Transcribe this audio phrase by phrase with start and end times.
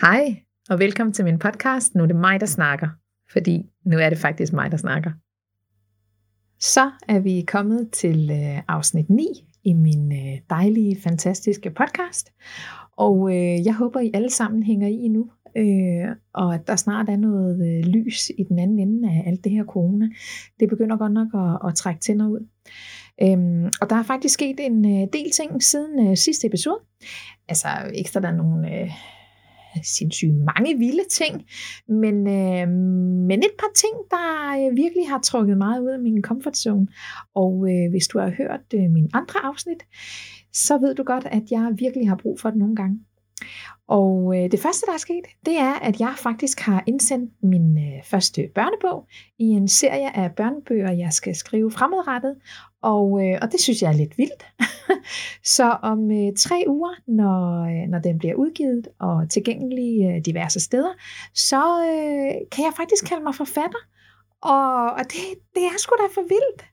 [0.00, 1.94] Hej, og velkommen til min podcast.
[1.94, 2.88] Nu er det mig, der snakker,
[3.32, 5.10] fordi nu er det faktisk mig, der snakker.
[6.60, 9.24] Så er vi kommet til øh, afsnit 9
[9.64, 12.32] i min øh, dejlige, fantastiske podcast.
[12.96, 17.08] Og øh, jeg håber, I alle sammen hænger i nu, øh, og at der snart
[17.08, 20.08] er noget øh, lys i den anden ende af alt det her corona.
[20.60, 22.48] Det begynder godt nok at, at trække tænder ud.
[23.22, 26.80] Øhm, og der er faktisk sket en øh, del ting siden øh, sidste episode.
[27.48, 28.64] Altså ikke der er nogen...
[28.64, 28.90] Øh,
[29.82, 31.44] sindssygt mange vilde ting,
[31.88, 32.68] men, øh,
[33.28, 34.26] men et par ting, der
[34.58, 36.86] øh, virkelig har trukket meget ud af min comfort zone.
[37.34, 39.82] Og øh, hvis du har hørt øh, min andre afsnit,
[40.52, 43.00] så ved du godt, at jeg virkelig har brug for det nogle gange.
[43.88, 47.78] Og øh, det første, der er sket, det er, at jeg faktisk har indsendt min
[47.78, 49.06] øh, første børnebog
[49.38, 52.36] i en serie af børnebøger, jeg skal skrive fremadrettet.
[52.82, 54.46] Og, øh, og det synes jeg er lidt vildt.
[55.56, 60.60] så om øh, tre uger, når, øh, når den bliver udgivet og tilgængelig øh, diverse
[60.60, 60.92] steder,
[61.34, 63.82] så øh, kan jeg faktisk kalde mig forfatter.
[64.42, 65.22] Og, og det,
[65.54, 66.64] det er sgu da for vildt.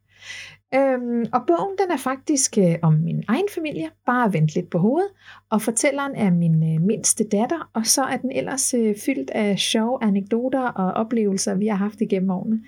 [0.73, 4.77] Øhm, og bogen den er faktisk øh, om min egen familie, bare vendt lidt på
[4.77, 5.09] hovedet,
[5.49, 9.59] og fortælleren er min øh, mindste datter, og så er den ellers øh, fyldt af
[9.59, 12.59] sjove anekdoter og oplevelser, vi har haft igennem årene.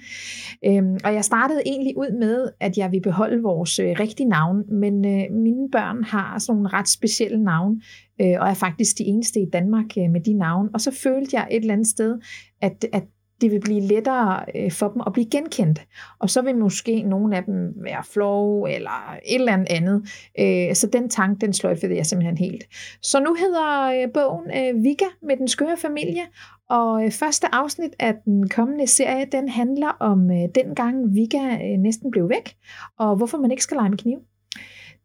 [0.66, 4.64] Øhm, og jeg startede egentlig ud med, at jeg vil beholde vores øh, rigtige navn,
[4.72, 7.82] men øh, mine børn har sådan nogle ret specielle navn,
[8.22, 10.70] øh, og er faktisk de eneste i Danmark øh, med de navne.
[10.73, 12.20] Og så følte jeg et eller andet sted,
[12.61, 13.04] at, at
[13.42, 15.82] det vil blive lettere øh, for dem at blive genkendt.
[16.20, 20.10] Og så vil måske nogle af dem være flow eller et eller andet.
[20.40, 22.64] Øh, så den tanke, den sløjfede jeg simpelthen helt.
[23.02, 26.24] Så nu hedder øh, bogen Vika med den skøre familie,
[26.70, 32.30] og første afsnit af den kommende serie, den handler om den gang Vika næsten blev
[32.30, 32.56] væk,
[33.00, 34.18] og hvorfor man ikke skal lege med kniv.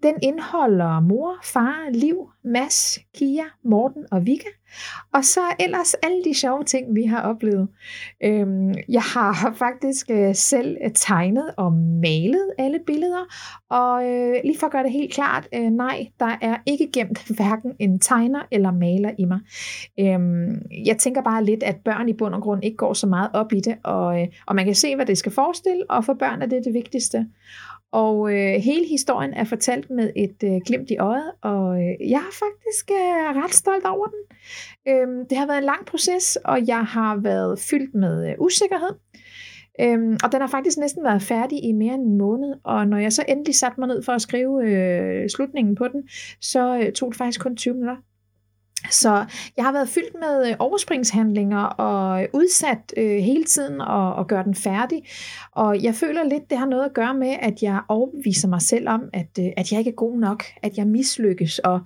[0.02, 4.48] Den indeholder mor, far, Liv, Mads, Kia, Morten og Vika.
[5.14, 7.68] Og så ellers alle de sjove ting, vi har oplevet.
[8.24, 13.24] Øhm, jeg har faktisk øh, selv tegnet og malet alle billeder.
[13.70, 17.26] Og øh, lige for at gøre det helt klart, øh, nej, der er ikke gemt
[17.36, 19.40] hverken en tegner eller maler i mig.
[20.00, 23.30] Øhm, jeg tænker bare lidt, at børn i bund og grund ikke går så meget
[23.32, 23.76] op i det.
[23.84, 26.64] Og, øh, og man kan se, hvad det skal forestille, og for børn er det
[26.64, 27.26] det vigtigste.
[27.92, 32.18] Og øh, hele historien er fortalt med et øh, glimt i øjet, og øh, jeg
[32.18, 34.22] er faktisk øh, ret stolt over den.
[34.88, 38.90] Øhm, det har været en lang proces, og jeg har været fyldt med øh, usikkerhed.
[39.80, 42.96] Øhm, og den har faktisk næsten været færdig i mere end en måned, og når
[42.96, 46.08] jeg så endelig satte mig ned for at skrive øh, slutningen på den,
[46.40, 47.96] så øh, tog det faktisk kun 20 minutter.
[48.90, 49.24] Så
[49.56, 54.26] jeg har været fyldt med øh, overspringshandlinger og øh, udsat øh, hele tiden og, og
[54.26, 55.02] gøre den færdig.
[55.52, 58.88] Og jeg føler lidt, det har noget at gøre med, at jeg overbeviser mig selv
[58.88, 61.80] om, at, øh, at jeg ikke er god nok, at jeg mislykkes, og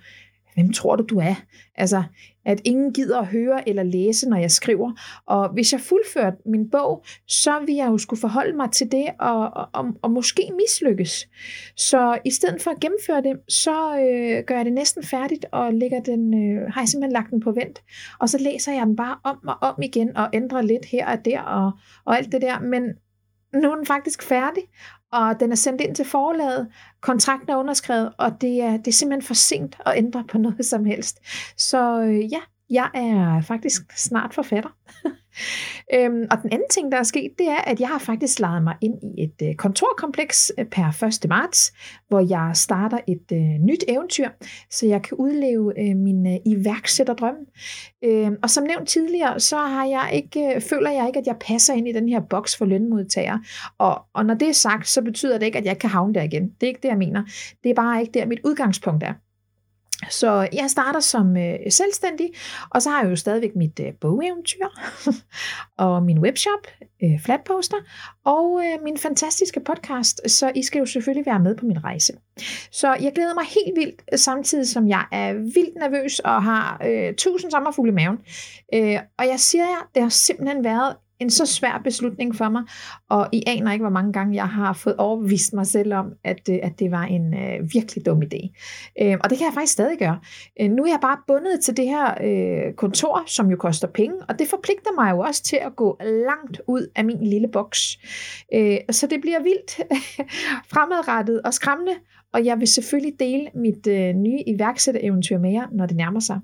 [0.57, 1.35] hvem tror du, du er?
[1.75, 2.03] Altså,
[2.45, 4.93] at ingen gider at høre eller læse, når jeg skriver.
[5.27, 9.07] Og hvis jeg fuldførte min bog, så ville jeg jo skulle forholde mig til det
[9.21, 11.29] og, og, og måske mislykkes.
[11.77, 15.75] Så i stedet for at gennemføre det, så øh, gør jeg det næsten færdigt og
[15.75, 17.83] lægger den, øh, har jeg simpelthen lagt den på vent.
[18.21, 21.25] Og så læser jeg den bare om og om igen og ændrer lidt her og
[21.25, 21.73] der og,
[22.05, 22.61] og alt det der.
[22.61, 22.83] Men
[23.55, 24.63] nu er den faktisk færdig,
[25.17, 26.69] og den er sendt ind til forlaget,
[27.01, 30.67] kontrakten er underskrevet, og det er, det er simpelthen for sent at ændre på noget
[30.67, 31.21] som helst.
[31.57, 32.41] Så øh, ja,
[32.71, 34.71] jeg er faktisk snart forfatter.
[35.95, 38.63] øhm, og den anden ting, der er sket, det er, at jeg har faktisk lejet
[38.63, 41.29] mig ind i et øh, kontorkompleks øh, per 1.
[41.29, 41.73] marts,
[42.09, 44.29] hvor jeg starter et øh, nyt eventyr,
[44.71, 47.37] så jeg kan udleve øh, min øh, iværksætterdrøm.
[48.05, 51.37] Øhm, og som nævnt tidligere, så har jeg ikke, øh, føler jeg ikke, at jeg
[51.41, 53.43] passer ind i den her boks for lønmodtagere.
[53.79, 56.23] Og, og når det er sagt, så betyder det ikke, at jeg kan havne der
[56.23, 56.49] igen.
[56.49, 57.23] Det er ikke det, jeg mener.
[57.65, 59.13] Det er bare ikke der, mit udgangspunkt er.
[60.11, 62.31] Så jeg starter som øh, selvstændig,
[62.71, 64.67] og så har jeg jo stadigvæk mit øh, bogeventyr,
[65.85, 66.67] og min webshop,
[67.03, 67.77] øh, Flatposter,
[68.25, 72.13] og øh, min fantastiske podcast, så I skal jo selvfølgelig være med på min rejse.
[72.71, 77.15] Så jeg glæder mig helt vildt, samtidig som jeg er vildt nervøs og har øh,
[77.15, 78.19] tusind sommerfugle i maven.
[78.75, 82.63] Øh, og jeg siger jer, det har simpelthen været en så svær beslutning for mig,
[83.11, 86.49] og I aner ikke, hvor mange gange jeg har fået overbevist mig selv om, at,
[86.51, 88.53] øh, at det var en øh, virkelig dum idé.
[89.03, 90.21] Øh, og det kan jeg faktisk stadig gøre.
[90.61, 94.17] Øh, nu er jeg bare bundet til det her øh, kontor, som jo koster penge,
[94.29, 97.99] og det forpligter mig jo også til at gå langt ud af min lille boks.
[98.55, 99.81] Øh, så det bliver vildt
[100.73, 101.93] fremadrettet og skræmmende,
[102.33, 106.41] og jeg vil selvfølgelig dele mit øh, nye iværksættereventyr med jer, når det nærmer sig.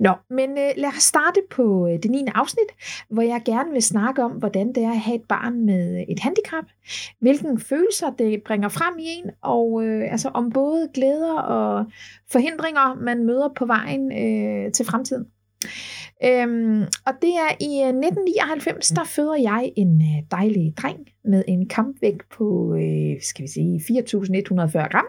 [0.00, 2.24] Nå, men øh, lad os starte på øh, det 9.
[2.34, 2.70] afsnit,
[3.10, 6.02] hvor jeg gerne vil snakke om, hvordan det er at have et barn med øh,
[6.08, 6.64] et handicap,
[7.20, 11.86] hvilken følelser det bringer frem i en, og øh, altså om både glæder og
[12.32, 15.26] forhindringer, man møder på vejen øh, til fremtiden.
[16.24, 21.44] Øhm, og det er i øh, 1999, der føder jeg en øh, dejlig dreng med
[21.48, 25.06] en kampvægt på, øh, skal vi sige, 4.140 gram.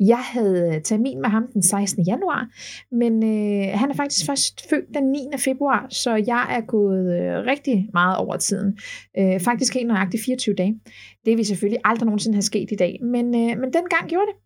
[0.00, 2.04] Jeg havde øh, termin med ham den 16.
[2.06, 2.48] januar,
[2.92, 5.18] men øh, han er faktisk først født den 9.
[5.38, 8.78] februar, så jeg er gået øh, rigtig meget over tiden.
[9.18, 10.80] Øh, faktisk helt nøjagtigt 24 dage.
[11.24, 14.44] Det vil selvfølgelig aldrig nogensinde have sket i dag, men, øh, men dengang gjorde det.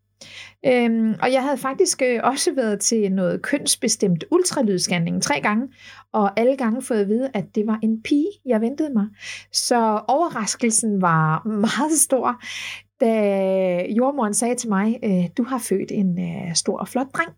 [0.66, 5.68] Øhm, og jeg havde faktisk øh, også været til noget kønsbestemt ultralydsscanning tre gange,
[6.12, 9.06] og alle gange fået at vide, at det var en pige, jeg ventede mig.
[9.52, 12.42] Så overraskelsen var meget stor
[13.00, 17.30] da jordmoren sagde til mig, øh, du har født en øh, stor og flot dreng.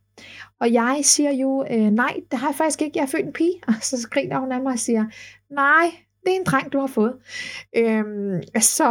[0.61, 3.33] Og jeg siger jo, øh, nej, det har jeg faktisk ikke, jeg har født en
[3.33, 3.55] pige.
[3.67, 5.05] Og så griner hun af mig og siger,
[5.51, 5.91] nej,
[6.25, 7.15] det er en dreng, du har fået.
[7.77, 8.91] Øhm, så,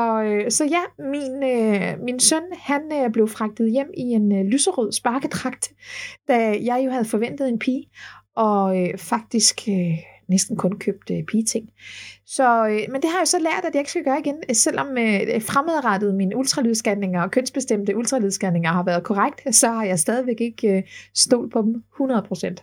[0.50, 4.92] så ja, min, øh, min søn, han øh, blev fragtet hjem i en øh, lyserød
[4.92, 5.72] sparkedragt,
[6.28, 7.90] da jeg jo havde forventet en pige,
[8.36, 9.98] og øh, faktisk øh,
[10.30, 11.70] næsten kun købt øh, pigeting.
[12.26, 14.56] Så, øh, men det har jeg så lært, at jeg ikke skal gøre igen, øh,
[14.56, 20.42] selvom øh, fremadrettet mine ultralydsscanninger og kønsbestemte ultralydsscanninger har været korrekt, så har jeg stadigvæk
[20.42, 20.84] ikke øh,
[21.16, 22.56] stolt på dem 100%.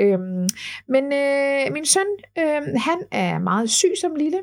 [0.00, 0.48] Øhm,
[0.88, 2.06] men øh, min søn,
[2.38, 4.38] øh, han er meget syg som lille,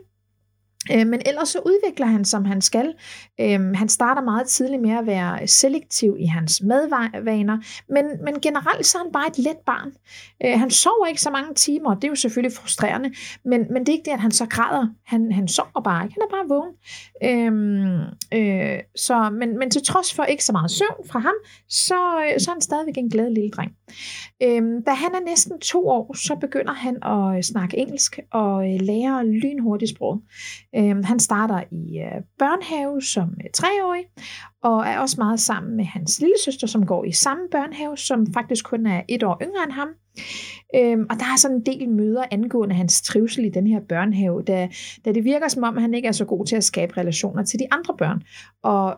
[0.91, 2.93] Øh, men ellers så udvikler han, som han skal.
[3.41, 7.57] Øh, han starter meget tidligt med at være selektiv i hans madvaner,
[7.89, 9.91] men, men generelt så er han bare et let barn.
[10.45, 13.11] Øh, han sover ikke så mange timer, og det er jo selvfølgelig frustrerende,
[13.45, 14.87] men, men det er ikke det, at han så græder.
[15.05, 16.73] Han, han sover bare ikke, han er bare vågen.
[17.23, 18.01] Øhm,
[18.33, 21.33] øh, så, men, men til trods for ikke så meget søvn fra ham,
[21.69, 21.95] så,
[22.37, 23.71] så er han stadigvæk en glad lille dreng.
[24.43, 29.27] Øhm, da han er næsten to år, så begynder han at snakke engelsk og lære
[29.27, 30.21] lynhurtigt sprog.
[30.77, 34.03] Øhm, han starter i øh, børnehave som øh, treårig,
[34.63, 38.33] og er også meget sammen med hans lille søster, som går i samme børnehave, som
[38.33, 39.87] faktisk kun er et år yngre end ham.
[40.75, 44.43] Øhm, og der er sådan en del møder angående hans trivsel i den her børnehave,
[44.43, 44.69] da,
[45.05, 47.59] da det virker som om, han ikke er så god til at skabe relationer til
[47.59, 48.21] de andre børn,
[48.63, 48.97] og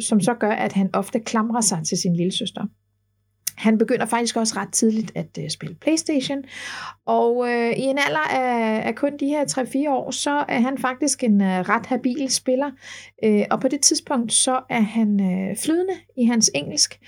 [0.00, 2.66] som så gør, at han ofte klamrer sig til sin lille søster.
[3.58, 6.38] Han begynder faktisk også ret tidligt at øh, spille Playstation,
[7.06, 10.78] og øh, i en alder af, af kun de her 3-4 år, så er han
[10.78, 12.70] faktisk en øh, ret habil spiller,
[13.24, 16.98] øh, og på det tidspunkt, så er han øh, flydende i hans engelsk,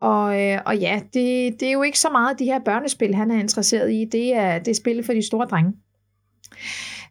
[0.00, 3.30] og, øh, og ja, det, det er jo ikke så meget de her børnespil, han
[3.30, 5.72] er interesseret i, det er, det er spil for de store drenge.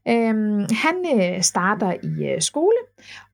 [0.08, 2.78] Øhm, han øh, starter i øh, skole,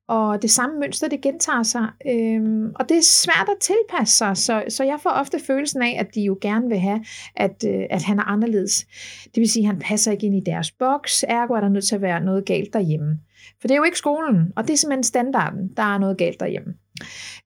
[0.08, 1.88] og det samme mønster, det gentager sig.
[2.06, 5.96] Øhm, og det er svært at tilpasse sig, så, så jeg får ofte følelsen af,
[5.98, 7.04] at de jo gerne vil have,
[7.36, 8.86] at, øh, at han er anderledes.
[9.24, 11.84] Det vil sige, at han passer ikke ind i deres boks, ergo er der nødt
[11.84, 13.18] til at være noget galt derhjemme.
[13.60, 16.40] For det er jo ikke skolen, og det er simpelthen standarden, der er noget galt
[16.40, 16.74] derhjemme.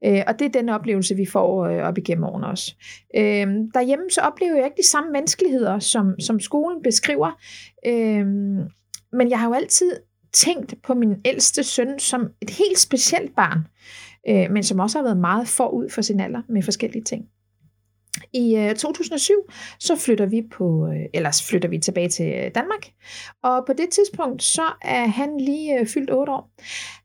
[0.04, 2.74] Øh, og det er den oplevelse, vi får øh, op igennem årene også.
[3.16, 7.30] Øh, derhjemme så oplever jeg ikke de samme vanskeligheder, som, som skolen beskriver.
[7.86, 8.26] Øh,
[9.12, 9.92] men jeg har jo altid
[10.32, 13.58] tænkt på min ældste søn som et helt specielt barn,
[14.28, 17.24] øh, men som også har været meget forud for sin alder med forskellige ting.
[18.32, 19.34] I øh, 2007
[19.78, 22.86] så flytter vi på, øh, ellers flytter vi tilbage til øh, Danmark,
[23.42, 26.50] og på det tidspunkt så er han lige øh, fyldt 8 år.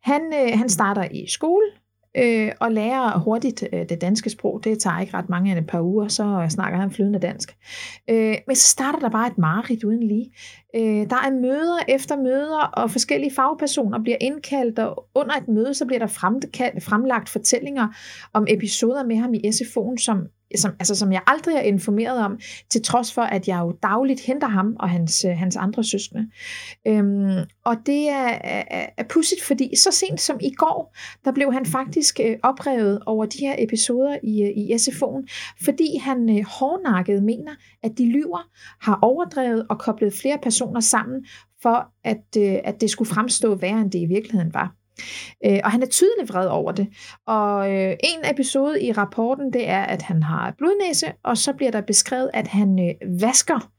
[0.01, 1.65] Han, øh, han starter i skole,
[2.17, 4.61] øh, og lærer hurtigt øh, det danske sprog.
[4.63, 7.55] Det tager ikke ret mange end et par uger, så snakker han flydende dansk.
[8.09, 10.31] Øh, men så starter der bare et mareridt uden lige.
[10.75, 15.73] Øh, der er møder efter møder, og forskellige fagpersoner bliver indkaldt, og under et møde,
[15.73, 16.07] så bliver der
[16.81, 17.87] fremlagt fortællinger
[18.33, 22.39] om episoder med ham i SFO'en, som som, altså, som jeg aldrig er informeret om,
[22.69, 26.29] til trods for, at jeg jo dagligt henter ham og hans, øh, hans andre søskende.
[26.87, 31.53] Øhm, og det er, er, er pudsigt, fordi så sent som i går, der blev
[31.53, 35.27] han faktisk øh, oprevet over de her episoder i, øh, i SFO'en,
[35.63, 37.51] fordi han øh, hårdnakket mener,
[37.83, 38.49] at de lyver,
[38.81, 41.25] har overdrevet og koblet flere personer sammen,
[41.61, 44.75] for at, øh, at det skulle fremstå værre, end det i virkeligheden var.
[45.45, 46.87] Øh, og han er tydeligt vred over det.
[47.27, 51.71] Og øh, en episode i rapporten, det er, at han har blodnæse, og så bliver
[51.71, 53.71] der beskrevet, at han øh, vasker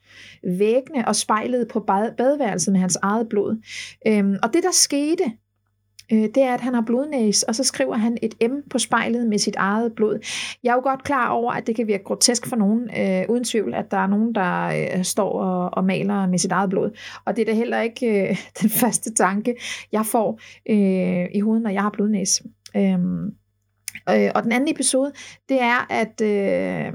[0.58, 1.80] væggene og spejlet på
[2.18, 3.62] badeværelset med hans eget blod.
[4.06, 5.32] Øhm, og det, der skete,
[6.12, 9.26] øh, det er, at han har blodnæs, og så skriver han et M på spejlet
[9.26, 10.18] med sit eget blod.
[10.62, 13.44] Jeg er jo godt klar over, at det kan virke grotesk for nogen, øh, uden
[13.44, 16.98] tvivl, at der er nogen, der øh, står og, og maler med sit eget blod.
[17.24, 19.54] Og det er da heller ikke øh, den første tanke,
[19.92, 22.42] jeg får øh, i hovedet, når jeg har blodnæs.
[22.76, 22.98] Øh,
[24.10, 25.12] øh, og den anden episode,
[25.48, 26.20] det er, at...
[26.20, 26.92] Øh,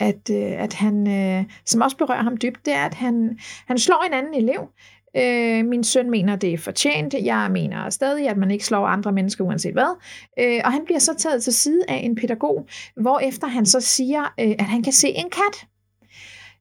[0.00, 3.78] at, øh, at han, øh, som også berører ham dybt, det er, at han, han
[3.78, 4.68] slår en anden elev,
[5.18, 7.14] Øh, min søn mener, det er fortjent.
[7.14, 9.96] Jeg mener stadig, at man ikke slår andre mennesker uanset hvad.
[10.38, 13.80] Øh, og han bliver så taget til side af en pædagog, hvor efter han så
[13.80, 15.66] siger, øh, at han kan se en kat.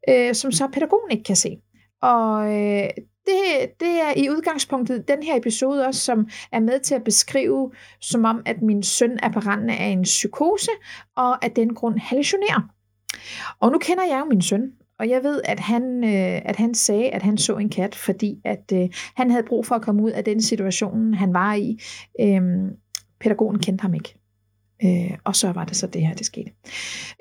[0.10, 1.58] øh, som så pædagogen ikke kan se.
[2.02, 2.90] Og øh,
[3.26, 7.72] det, det er i udgangspunktet den her episode også, som er med til at beskrive,
[8.02, 10.72] som om, at min søn er på randen af en psykose,
[11.16, 12.62] og af den grund hallucinerer.
[13.60, 16.74] Og nu kender jeg jo min søn, og jeg ved, at han, øh, at han
[16.74, 20.04] sagde, at han så en kat, fordi at øh, han havde brug for at komme
[20.04, 21.80] ud af den situation, han var i.
[22.22, 22.42] Øh,
[23.20, 24.16] pædagogen kendte ham ikke.
[24.84, 26.51] Øh, og så var det så det her, det skete.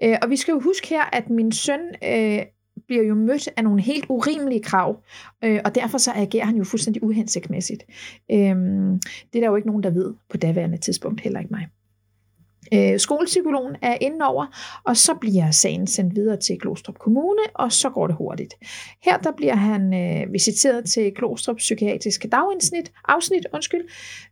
[0.02, 2.42] Øh, og vi skal jo huske her, at min søn øh,
[2.86, 5.02] bliver jo mødt af nogle helt urimelige krav,
[5.44, 7.84] øh, og derfor så agerer han jo fuldstændig uhensigtsmæssigt.
[8.30, 8.56] Øh,
[9.32, 11.66] det er der jo ikke nogen, der ved på daværende tidspunkt, heller ikke mig.
[12.74, 14.46] Øh, skolepsykologen er inde over,
[14.84, 18.54] og så bliver sagen sendt videre til Glostrup Kommune, og så går det hurtigt.
[19.04, 23.84] Her der bliver han øh, visiteret til Glostrup Psykiatriske Dagindsnit, afsnit, undskyld,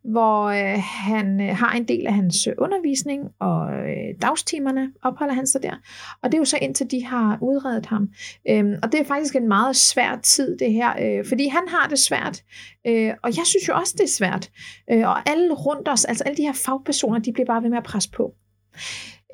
[0.05, 5.35] hvor øh, han øh, har en del af hans øh, undervisning, og øh, dagstimerne opholder
[5.35, 5.75] han sig der.
[6.23, 8.09] Og det er jo så indtil de har udredet ham.
[8.49, 11.89] Øhm, og det er faktisk en meget svær tid, det her, øh, fordi han har
[11.89, 12.43] det svært,
[12.87, 14.51] øh, og jeg synes jo også, det er svært.
[14.93, 17.79] Øh, og alle rundt os, altså alle de her fagpersoner, de bliver bare ved med
[17.79, 18.24] at presse på.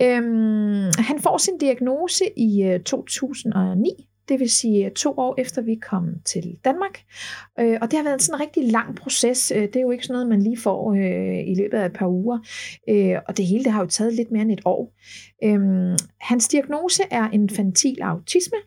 [0.02, 3.90] Øhm, han får sin diagnose i øh, 2009,
[4.30, 7.02] det vil sige øh, to år efter vi kom til Danmark.
[7.60, 9.52] Øh, og det har været sådan en rigtig lang proces.
[9.56, 11.92] Øh, det er jo ikke sådan noget, man lige får øh, i løbet af et
[11.92, 12.38] par uger.
[12.88, 14.92] Øh, og det hele det har jo taget lidt mere end et år.
[15.44, 15.60] Øh,
[16.20, 18.58] hans diagnose er infantil autisme,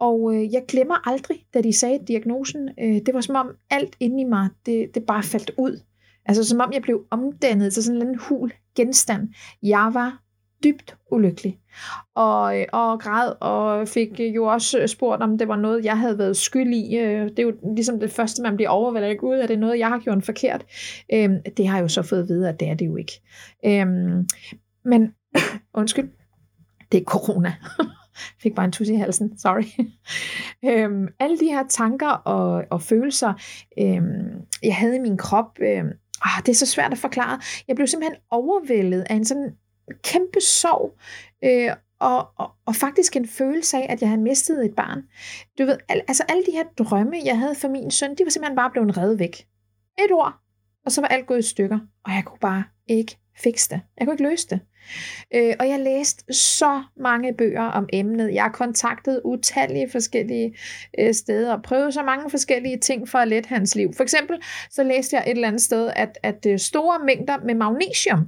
[0.00, 3.96] og øh, jeg glemmer aldrig, da de sagde diagnosen, øh, det var som om alt
[4.00, 5.80] inde i mig, det, det bare faldt ud.
[6.26, 9.28] Altså som om jeg blev omdannet til sådan en hul genstand.
[9.62, 10.22] Jeg var
[10.64, 11.58] dybt ulykkelig.
[12.14, 15.98] Og, og græd, og fik øh, jo også øh, spurgt, om det var noget, jeg
[15.98, 16.96] havde været skyld i.
[16.96, 19.18] Øh, det er jo ligesom det første, man bliver overvældet.
[19.18, 20.64] Gud, er det noget, jeg har gjort forkert?
[21.12, 23.20] Øhm, det har jeg jo så fået at vide, at det er det jo ikke.
[23.66, 24.28] Øhm,
[24.84, 25.14] men,
[25.80, 26.08] undskyld,
[26.92, 27.54] det er corona.
[28.42, 29.86] fik bare en tus i halsen, sorry.
[30.70, 33.32] øhm, alle de her tanker og, og følelser,
[33.78, 35.92] øhm, jeg havde i min krop, øhm,
[36.22, 37.40] ah, det er så svært at forklare.
[37.68, 39.56] Jeg blev simpelthen overvældet af en sådan
[40.02, 40.98] kæmpe sorg,
[41.44, 45.02] øh, og, og, og faktisk en følelse af, at jeg havde mistet et barn.
[45.58, 48.30] Du ved, al, altså alle de her drømme, jeg havde for min søn, de var
[48.30, 49.46] simpelthen bare blevet reddet væk.
[49.98, 50.34] Et ord,
[50.86, 53.80] og så var alt gået i stykker, og jeg kunne bare ikke fikse det.
[53.98, 54.60] Jeg kunne ikke løse det.
[55.34, 58.34] Øh, og jeg læste så mange bøger om emnet.
[58.34, 60.56] Jeg har kontaktet utallige forskellige
[60.98, 63.94] øh, steder og prøvet så mange forskellige ting for at lette hans liv.
[63.96, 64.36] For eksempel
[64.70, 68.20] så læste jeg et eller andet sted, at, at øh, store mængder med magnesium,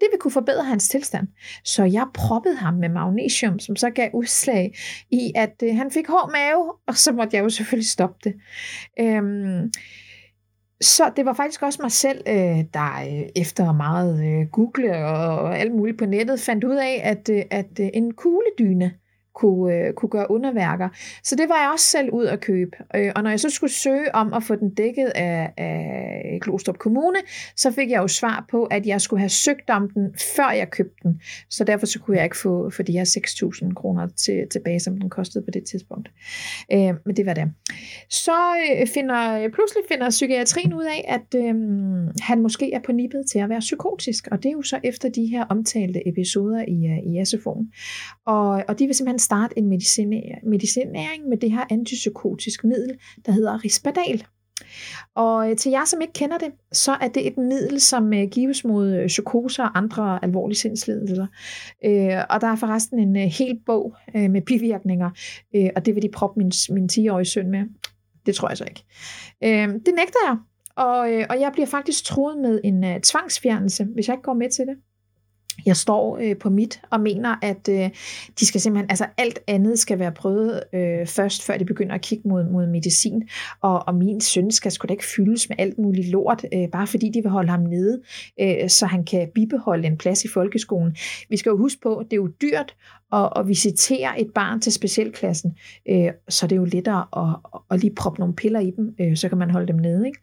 [0.00, 1.28] det vil kunne forbedre hans tilstand.
[1.64, 4.74] Så jeg proppede ham med magnesium, som så gav udslag
[5.10, 8.34] i, at øh, han fik hård mave, og så måtte jeg jo selvfølgelig stoppe det.
[9.00, 9.22] Øh,
[10.80, 15.58] så det var faktisk også mig selv, øh, der øh, efter meget øh, google og
[15.58, 18.92] alt muligt på nettet, fandt ud af, at, at en kugledyne
[19.36, 20.88] kunne, øh, kunne gøre underværker.
[21.22, 22.76] Så det var jeg også selv ud at købe.
[22.96, 26.78] Øh, og når jeg så skulle søge om at få den dækket af, af Glostrup
[26.78, 27.18] Kommune,
[27.56, 30.70] så fik jeg jo svar på, at jeg skulle have søgt om den, før jeg
[30.70, 31.20] købte den.
[31.50, 35.00] Så derfor så kunne jeg ikke få for de her 6.000 kroner til, tilbage, som
[35.00, 36.10] den kostede på det tidspunkt.
[36.72, 37.52] Øh, men det var det.
[38.10, 38.32] Så
[38.80, 41.54] øh, finder, pludselig finder psykiatrien ud af, at øh,
[42.20, 44.28] han måske er på nippet til at være psykotisk.
[44.30, 47.62] Og det er jo så efter de her omtalte episoder i, øh, i SFO'en.
[48.26, 49.68] Og, og de vil simpelthen starte en
[50.42, 54.26] medicinering med det her antipsykotisk middel, der hedder Risperdal.
[55.14, 58.28] Og øh, til jer, som ikke kender det, så er det et middel, som øh,
[58.30, 61.26] gives mod psykose psykoser og andre alvorlige sindslidelser.
[62.30, 65.10] Og der er forresten en hel bog med bivirkninger,
[65.76, 67.60] og det vil de proppe min, min 10-årige søn med.
[68.26, 68.84] Det tror jeg så ikke.
[69.86, 70.36] Det nægter jeg,
[70.76, 70.98] og,
[71.30, 74.76] og jeg bliver faktisk troet med en tvangsfjernelse, hvis jeg ikke går med til det
[75.66, 77.90] jeg står øh, på mit og mener, at øh,
[78.40, 82.00] de skal simpelthen, altså alt andet skal være prøvet øh, først, før de begynder at
[82.00, 83.28] kigge mod, mod medicin.
[83.62, 86.86] Og, og min søn skal sgu da ikke fyldes med alt muligt lort, øh, bare
[86.86, 88.00] fordi de vil holde ham nede,
[88.40, 90.96] øh, så han kan bibeholde en plads i folkeskolen.
[91.28, 92.74] Vi skal jo huske på, at det er jo dyrt
[93.12, 95.56] at, at visitere et barn til specialklassen,
[95.88, 99.16] øh, så det er jo lettere at, at lige proppe nogle piller i dem, øh,
[99.16, 100.06] så kan man holde dem nede.
[100.06, 100.18] Ikke?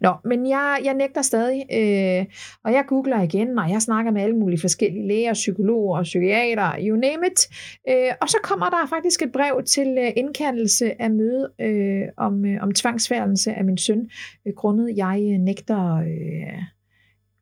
[0.00, 2.26] Nå, men jeg, jeg nægter stadig, øh,
[2.64, 6.76] og jeg googler igen, og jeg snakker med alle mulige forskellige læger, psykologer og psykiater,
[6.80, 7.40] you name it.
[7.88, 12.44] Øh, og så kommer der faktisk et brev til øh, indkaldelse af møde øh, om,
[12.44, 14.10] øh, om tvangsfærdelse af min søn,
[14.46, 16.62] øh, grundet jeg øh, nægter øh,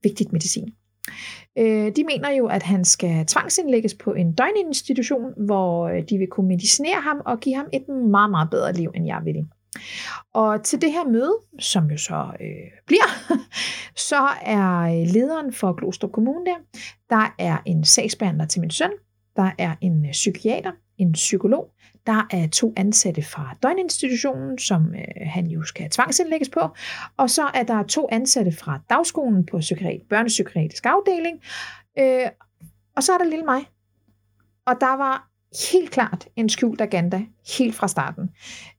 [0.02, 0.74] vigtigt medicin.
[1.58, 6.26] Øh, de mener jo, at han skal tvangsindlægges på en døgninstitution, hvor øh, de vil
[6.26, 9.46] kunne medicinere ham og give ham et meget, meget bedre liv, end jeg vil.
[10.34, 13.36] Og til det her møde, som jo så øh, bliver,
[14.10, 16.56] så er lederen for Glostrup Kommune der,
[17.10, 18.90] der er en sagsbehandler til min søn,
[19.36, 21.70] der er en øh, psykiater, en psykolog,
[22.06, 26.60] der er to ansatte fra døgninstitutionen, som øh, han jo skal tvangsindlægges på,
[27.16, 31.40] og så er der to ansatte fra dagskolen på psykiatri, børnepsykiatrisk afdeling,
[31.98, 32.26] øh,
[32.96, 33.60] og så er der lille mig.
[34.66, 35.30] Og der var
[35.72, 37.22] helt klart en skjult agenda
[37.58, 38.30] helt fra starten.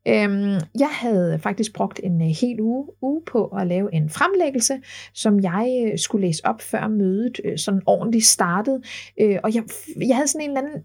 [0.07, 4.81] Øhm, jeg havde faktisk brugt en øh, hel uge, uge på at lave en fremlæggelse,
[5.13, 8.81] som jeg øh, skulle læse op før mødet øh, sådan ordentligt startede.
[9.21, 9.63] Øh, og jeg,
[10.07, 10.83] jeg havde sådan en eller anden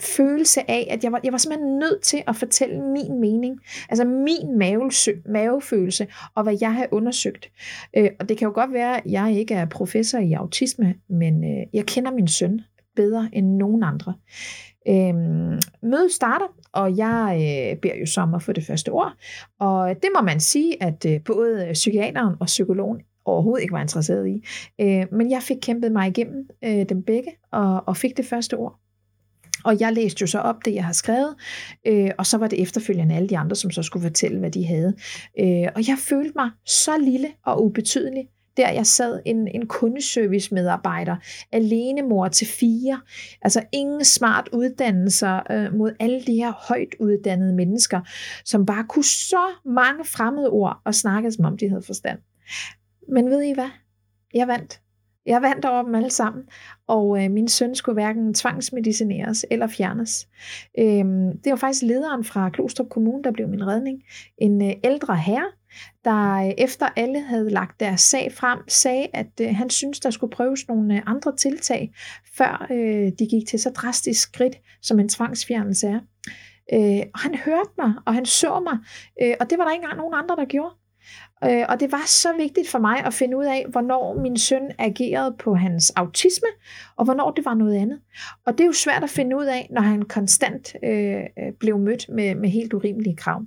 [0.00, 4.04] følelse af, at jeg var, jeg var simpelthen nødt til at fortælle min mening, altså
[4.04, 7.50] min mavesø, mavefølelse, og hvad jeg har undersøgt.
[7.96, 11.44] Øh, og det kan jo godt være, at jeg ikke er professor i autisme, men
[11.44, 12.60] øh, jeg kender min søn
[12.96, 14.14] bedre end nogen andre.
[14.88, 15.14] Øh,
[15.82, 19.12] mødet starter, og jeg øh, beder jo sommer for det første ord.
[19.60, 24.28] Og det må man sige, at øh, både psykiateren og psykologen overhovedet ikke var interesseret
[24.28, 24.44] i.
[24.80, 28.56] Øh, men jeg fik kæmpet mig igennem øh, dem begge, og, og fik det første
[28.56, 28.83] ord.
[29.64, 31.34] Og jeg læste jo så op det, jeg har skrevet,
[31.86, 34.66] øh, og så var det efterfølgende alle de andre, som så skulle fortælle, hvad de
[34.66, 34.94] havde.
[35.40, 40.54] Øh, og jeg følte mig så lille og ubetydelig, der jeg sad en, en kundeservice
[40.54, 41.16] medarbejder,
[41.52, 43.00] alene mor til fire,
[43.42, 48.00] altså ingen smart uddannelser øh, mod alle de her højt uddannede mennesker,
[48.44, 52.18] som bare kunne så mange fremmede ord og snakke som om de havde forstand.
[53.08, 53.70] Men ved I hvad?
[54.34, 54.80] Jeg vandt.
[55.26, 56.44] Jeg vandt over dem alle sammen,
[56.86, 60.28] og øh, min søn skulle hverken tvangsmedicineres eller fjernes.
[60.78, 64.02] Øhm, det var faktisk lederen fra Klostrup Kommune, der blev min redning.
[64.38, 65.50] En øh, ældre herre,
[66.04, 70.10] der øh, efter alle havde lagt deres sag frem, sagde, at øh, han synes der
[70.10, 71.94] skulle prøves nogle øh, andre tiltag,
[72.36, 76.00] før øh, de gik til så drastisk skridt, som en tvangsfjernelse er.
[76.72, 78.78] Øh, og han hørte mig, og han så mig,
[79.22, 80.74] øh, og det var der ikke engang nogen andre, der gjorde.
[81.44, 84.70] Øh, og det var så vigtigt for mig at finde ud af, hvornår min søn
[84.78, 86.48] agerede på hans autisme,
[86.96, 88.00] og hvornår det var noget andet.
[88.46, 91.78] Og det er jo svært at finde ud af, når han konstant øh, øh blev
[91.78, 93.40] mødt med, med helt urimelige krav.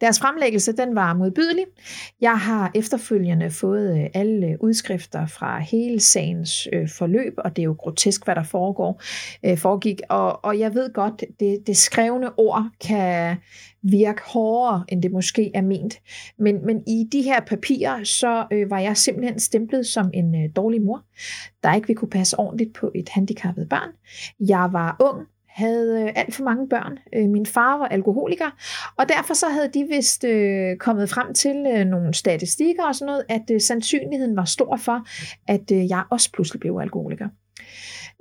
[0.00, 1.64] Deres fremlæggelse den var modbydelig.
[2.20, 7.62] Jeg har efterfølgende fået øh, alle øh, udskrifter fra hele sagens øh, forløb, og det
[7.62, 9.02] er jo grotesk, hvad der foregår,
[9.56, 10.00] foregik.
[10.08, 13.36] Og, og jeg ved godt, det, det skrevne ord kan
[13.82, 16.00] virke hårdere, end det måske er ment.
[16.38, 20.50] Men, men i de her papirer, så øh, var jeg simpelthen stemplet som en øh,
[20.56, 21.04] dårlig mor,
[21.62, 23.88] der ikke ville kunne passe ordentligt på et handicappet barn.
[24.40, 25.26] Jeg var ung,
[25.58, 26.98] havde øh, alt for mange børn.
[27.14, 28.50] Øh, min far var alkoholiker,
[28.98, 33.06] og derfor så havde de vist øh, kommet frem til øh, nogle statistikker og sådan
[33.06, 35.06] noget, at øh, sandsynligheden var stor for,
[35.48, 37.28] at øh, jeg også pludselig blev alkoholiker.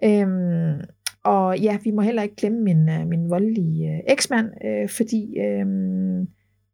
[0.03, 0.81] Øhm,
[1.23, 5.39] og ja, vi må heller ikke glemme min, øh, min voldelige øh, eksmand, øh, fordi
[5.39, 5.65] øh,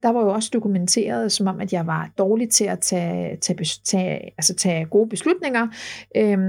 [0.03, 3.65] der var jo også dokumenteret som om, at jeg var dårlig til at tage, tage,
[3.83, 5.67] tage, altså tage gode beslutninger.
[6.17, 6.39] Øh,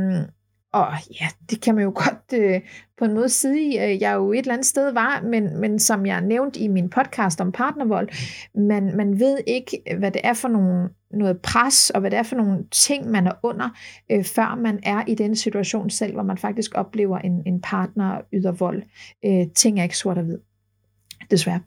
[0.74, 2.60] og ja, det kan man jo godt øh,
[2.98, 6.06] på en måde sige, øh, jeg jo et eller andet sted var, men, men som
[6.06, 8.08] jeg nævnte i min podcast om partnervold,
[8.54, 12.22] man, man ved ikke, hvad det er for nogle, noget pres, og hvad det er
[12.22, 13.68] for nogle ting, man er under,
[14.12, 18.20] øh, før man er i den situation selv, hvor man faktisk oplever en, en partner
[18.32, 18.82] yder vold.
[19.24, 20.38] Øh, ting er ikke sort og hvid
[21.30, 21.60] desværre.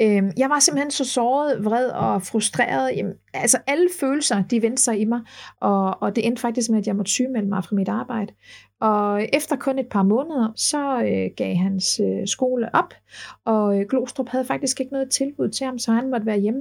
[0.00, 2.96] Øhm, jeg var simpelthen så såret, vred og frustreret.
[2.96, 5.20] Jamen, altså alle følelser, de vendte sig i mig,
[5.60, 8.32] og, og det endte faktisk med, at jeg måtte sygemelde mig fra mit arbejde.
[8.80, 12.94] Og efter kun et par måneder, så øh, gav hans øh, skole op,
[13.44, 16.60] og øh, Glostrup havde faktisk ikke noget tilbud til ham, så han måtte være hjemme.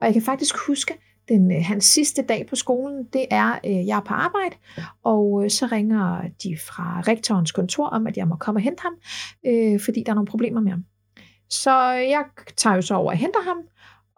[0.00, 0.94] Og jeg kan faktisk huske,
[1.30, 4.56] den, øh, hans sidste dag på skolen, det er, øh, jeg er på arbejde,
[5.02, 8.82] og øh, så ringer de fra rektorens kontor om, at jeg må komme og hente
[8.82, 8.92] ham,
[9.46, 10.84] øh, fordi der er nogle problemer med ham.
[11.50, 12.24] Så jeg
[12.56, 13.58] tager jo så over og henter ham,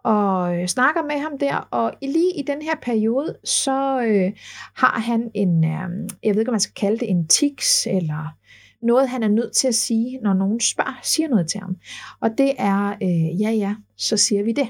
[0.03, 4.31] og øh, snakker med ham der, og lige i den her periode, så øh,
[4.75, 8.35] har han en, øh, jeg ved ikke, om man skal kalde det en tics, eller
[8.81, 11.75] noget, han er nødt til at sige, når nogen spørger, siger noget til ham.
[12.21, 14.67] Og det er, øh, ja ja, så siger vi det.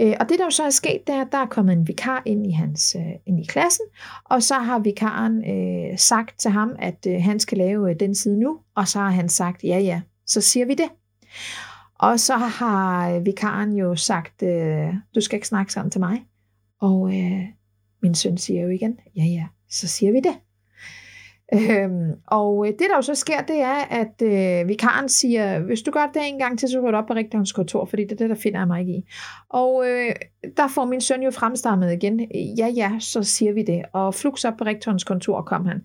[0.00, 1.88] Øh, og det, der jo så er sket, det er, at der er kommet en
[1.88, 3.86] vikar ind i, hans, øh, ind i klassen,
[4.24, 8.14] og så har vikaren øh, sagt til ham, at øh, han skal lave øh, den
[8.14, 10.88] side nu, og så har han sagt, ja ja, så siger vi det.
[11.94, 16.26] Og så har øh, vikaren jo sagt, øh, du skal ikke snakke sådan til mig.
[16.80, 17.42] Og øh,
[18.02, 20.34] min søn siger jo igen, ja ja, så siger vi det.
[21.54, 25.82] Øhm, og øh, det, der jo så sker, det er, at øh, vikaren siger, hvis
[25.82, 28.12] du gør det en gang til, så rykker du op på rektorens kontor, fordi det
[28.12, 29.04] er det, der finder jeg mig ikke i.
[29.50, 30.14] Og øh,
[30.56, 32.20] der får min søn jo fremstammet igen,
[32.58, 33.82] ja ja, så siger vi det.
[33.92, 35.80] Og flux op på rektorens kontor kom han.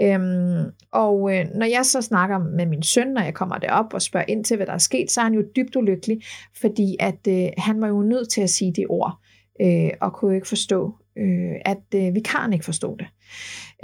[0.00, 4.02] Øhm, og øh, når jeg så snakker med min søn, når jeg kommer derop og
[4.02, 6.22] spørger ind til, hvad der er sket, så er han jo dybt ulykkelig,
[6.60, 9.18] fordi at øh, han var jo nødt til at sige det ord,
[9.60, 13.06] øh, og kunne ikke forstå, øh, at øh, vikaren ikke forstod det.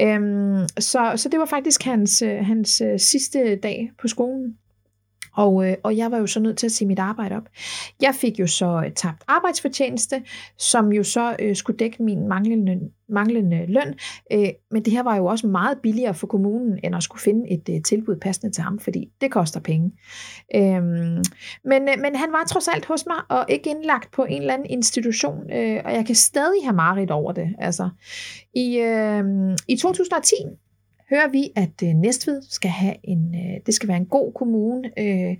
[0.00, 4.58] Øhm, så, så det var faktisk hans, øh, hans øh, sidste dag på skolen.
[5.36, 7.48] Og, øh, og jeg var jo så nødt til at sige mit arbejde op.
[8.00, 10.22] Jeg fik jo så øh, tabt arbejdsfortjeneste,
[10.58, 13.94] som jo så øh, skulle dække min manglende, manglende løn.
[14.32, 17.50] Øh, men det her var jo også meget billigere for kommunen, end at skulle finde
[17.50, 19.92] et øh, tilbud passende til ham, fordi det koster penge.
[20.54, 20.82] Øh,
[21.64, 24.54] men, øh, men han var trods alt hos mig, og ikke indlagt på en eller
[24.54, 27.48] anden institution, øh, og jeg kan stadig have mareridt over det.
[27.58, 27.88] Altså,
[28.54, 29.24] i, øh,
[29.68, 30.34] I 2010
[31.10, 34.90] hører vi, at øh, Næstved skal have en, øh, det skal være en god kommune
[34.98, 35.36] øh,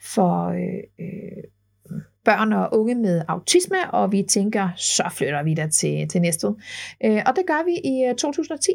[0.00, 1.44] for øh, øh,
[2.24, 6.54] børn og unge med autisme, og vi tænker, så flytter vi der til, til Næstved.
[7.04, 8.70] Øh, og det gør vi i øh, 2010.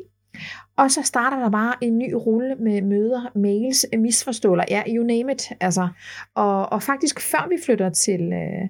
[0.78, 5.34] Og så starter der bare en ny rulle med møder, mails, misforståelser, ja, you name
[5.34, 5.52] it.
[5.60, 5.88] Altså,
[6.36, 8.70] og, og faktisk før vi flytter til, øh,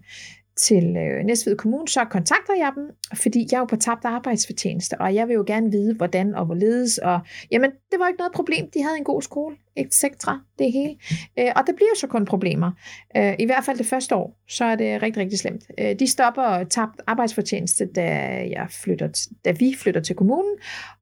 [0.57, 5.01] til øh, Næstved Kommune, så kontakter jeg dem, fordi jeg er jo på tabt arbejdsfortjeneste,
[5.01, 7.19] og jeg vil jo gerne vide, hvordan og hvorledes, og
[7.51, 10.03] jamen, det var ikke noget problem, de havde en god skole, etc.,
[10.59, 10.95] det hele.
[11.39, 12.71] Øh, og der bliver så kun problemer.
[13.17, 15.63] Øh, I hvert fald det første år, så er det rigtig, rigtig slemt.
[15.79, 18.05] Øh, de stopper tabt arbejdsfortjeneste, da,
[18.49, 20.53] jeg flytter, da vi flytter til kommunen,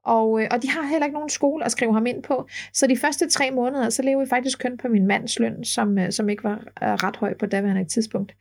[0.06, 2.48] og, øh, og de har heller ikke nogen skole at skrive ham ind på.
[2.74, 5.98] Så de første tre måneder, så lever vi faktisk kun på min mands løn, som,
[5.98, 8.36] øh, som ikke var øh, ret høj på daværende tidspunkt.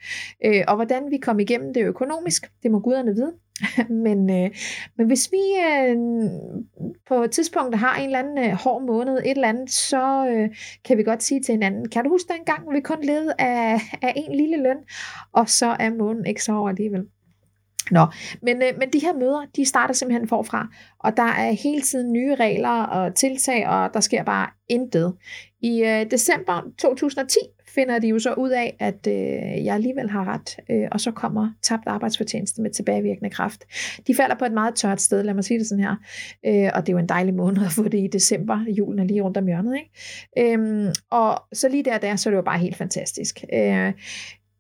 [0.45, 3.33] Øh, og hvordan vi kom igennem det økonomisk, det må guderne vide.
[4.05, 4.51] men, øh,
[4.97, 5.97] men hvis vi øh,
[7.09, 10.57] på et tidspunkt har en eller anden øh, hård måned, et eller andet, så øh,
[10.85, 13.81] kan vi godt sige til hinanden, kan du huske den gang, vi kun levede af,
[14.03, 14.77] af en lille løn,
[15.33, 17.05] og så er månen ikke så over alligevel.
[17.91, 18.07] Nå,
[18.43, 22.13] men, øh, men de her møder, de starter simpelthen forfra, og der er hele tiden
[22.13, 25.15] nye regler og tiltag, og der sker bare intet.
[25.63, 27.39] I øh, december 2010
[27.75, 31.11] finder de jo så ud af, at øh, jeg alligevel har ret, øh, og så
[31.11, 33.65] kommer tabt arbejdsfortjeneste med tilbagevirkende kraft.
[34.07, 35.97] De falder på et meget tørt sted, lad mig sige det sådan her,
[36.47, 39.05] øh, og det er jo en dejlig måned at få det i december, julen er
[39.05, 40.57] lige rundt om hjørnet, ikke?
[40.57, 43.45] Øh, og så lige der, der, så er det jo bare helt fantastisk.
[43.53, 43.93] Øh,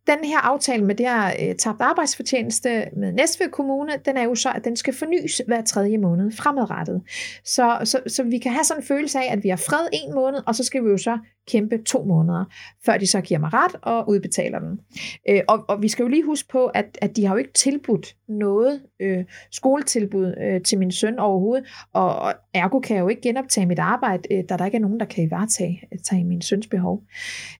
[0.07, 4.35] den her aftale med det her øh, tabt arbejdsfortjeneste med Næstved Kommune, den er jo
[4.35, 7.03] så, at den skal fornyes hver tredje måned fremadrettet.
[7.45, 10.15] Så, så, så vi kan have sådan en følelse af, at vi har fred en
[10.15, 11.19] måned, og så skal vi jo så
[11.49, 12.45] kæmpe to måneder,
[12.87, 14.81] før de så giver mig ret og udbetaler den.
[15.29, 17.53] Øh, og, og vi skal jo lige huske på, at, at de har jo ikke
[17.53, 23.09] tilbudt noget øh, skoletilbud øh, til min søn overhovedet, og, og ergo kan jeg jo
[23.09, 26.25] ikke genoptage mit arbejde, øh, da der ikke er nogen, der kan varetage øh, tage
[26.25, 27.03] min søns behov.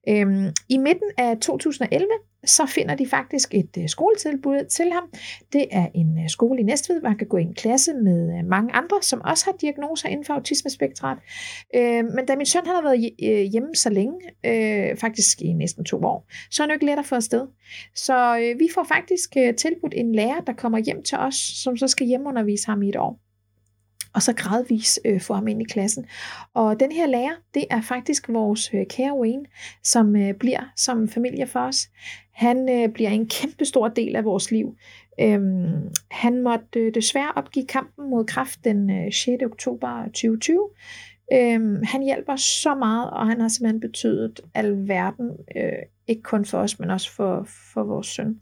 [0.09, 2.07] Øh, I midten af 2011,
[2.45, 5.03] så finder de faktisk et øh, skoletilbud til ham.
[5.53, 8.37] Det er en øh, skole i Næstved, hvor han kan gå i en klasse med
[8.37, 11.17] øh, mange andre, som også har diagnoser inden for autismespektret.
[11.75, 15.85] Øh, men da min søn har været øh, hjemme så længe, øh, faktisk i næsten
[15.85, 17.47] to år, så er det jo ikke let at få afsted.
[17.95, 21.77] Så øh, vi får faktisk øh, tilbudt en lærer, der kommer hjem til os, som
[21.77, 23.19] så skal hjemmeundervise ham i et år
[24.15, 26.05] og så gradvis øh, få ham ind i klassen.
[26.53, 29.45] Og den her lærer, det er faktisk vores øh, kære Wayne,
[29.83, 31.89] som øh, bliver som familie for os.
[32.33, 34.75] Han øh, bliver en kæmpe stor del af vores liv.
[35.19, 39.43] Øhm, han måtte øh, desværre opgive kampen mod kræft den øh, 6.
[39.43, 40.69] oktober 2020.
[41.33, 45.71] Øhm, han hjælper så meget, og han har simpelthen betydet alverden, øh,
[46.07, 48.39] ikke kun for os, men også for, for vores søn.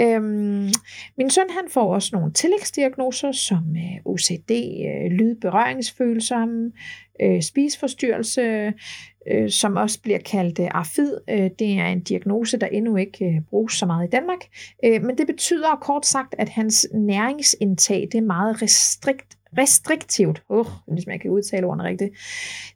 [0.00, 0.70] Øhm,
[1.18, 6.72] min søn han får også nogle tillægsdiagnoser som øh, OCD, øh, lydberøringsfølsom,
[7.22, 8.72] øh, spisforstyrrelse,
[9.30, 11.18] øh, som også bliver kaldt øh, AFID.
[11.30, 14.40] Øh, det er en diagnose, der endnu ikke øh, bruges så meget i Danmark.
[14.84, 20.66] Øh, men det betyder kort sagt, at hans næringsindtag det er meget restrikt restriktivt, Uh,
[20.86, 22.10] hvis man kan udtale ordene rigtigt.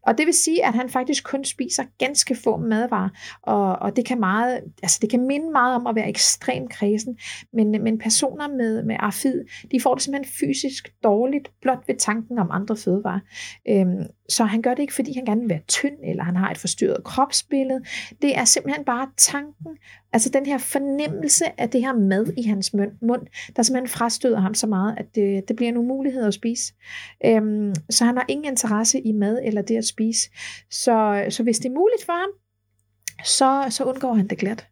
[0.06, 3.08] Og det vil sige, at han faktisk kun spiser ganske få madvarer,
[3.42, 7.18] og, og det kan meget, altså det kan minde meget om at være ekstrem kredsen,
[7.52, 12.38] men, men personer med, med afid, de får det simpelthen fysisk dårligt, blot ved tanken
[12.38, 13.20] om andre fødevarer.
[13.68, 16.50] Øhm, så han gør det ikke, fordi han gerne vil være tynd, eller han har
[16.50, 17.80] et forstyrret kropsbillede.
[18.22, 19.76] Det er simpelthen bare tanken,
[20.12, 23.22] altså den her fornemmelse af det her mad i hans mund,
[23.56, 26.74] der simpelthen frastøder ham så meget, at det, det bliver en umulighed at spise.
[27.24, 30.30] Øhm, så han har ingen interesse i mad eller det at spise.
[30.70, 32.30] Så, så hvis det er muligt for ham,
[33.24, 34.66] så, så undgår han det glat.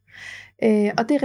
[0.62, 1.22] Øh, og det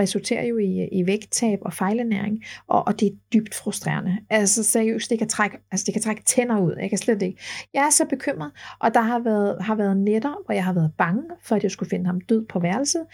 [0.00, 4.18] resulterer jo i, i vægttab og fejlernæring, og, og det er dybt frustrerende.
[4.30, 6.74] Altså seriøst, det kan trække, altså det kan trække tænder ud.
[6.80, 7.40] Jeg kan slet ikke.
[7.74, 10.92] Jeg er så bekymret, og der har været, har været netter, hvor jeg har været
[10.98, 13.06] bange for, at jeg skulle finde ham død på værelset.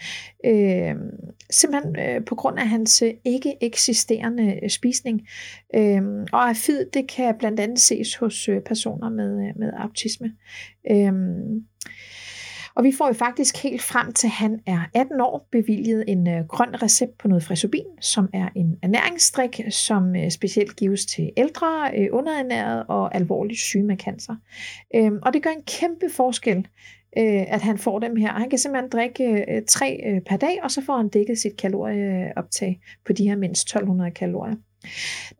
[0.45, 0.95] Øh,
[1.49, 5.27] simpelthen øh, på grund af hans øh, ikke eksisterende øh, spisning.
[5.75, 10.31] Øh, og afid, det kan blandt andet ses hos øh, personer med, øh, med autisme.
[10.91, 11.13] Øh,
[12.75, 16.27] og vi får jo faktisk helt frem til, at han er 18 år bevilget en
[16.27, 21.31] øh, grøn recept på noget fresobin, som er en ernæringsdrik, som øh, specielt gives til
[21.37, 24.35] ældre, øh, underernærede og alvorligt syge med cancer.
[24.95, 26.57] Øh, og det gør en kæmpe forskel,
[27.17, 28.31] øh, at han får dem her.
[28.31, 31.57] Han kan simpelthen drikke øh, tre øh, per dag, og så får han dækket sit
[31.57, 34.55] kalorieoptag på de her mindst 1200 kalorier.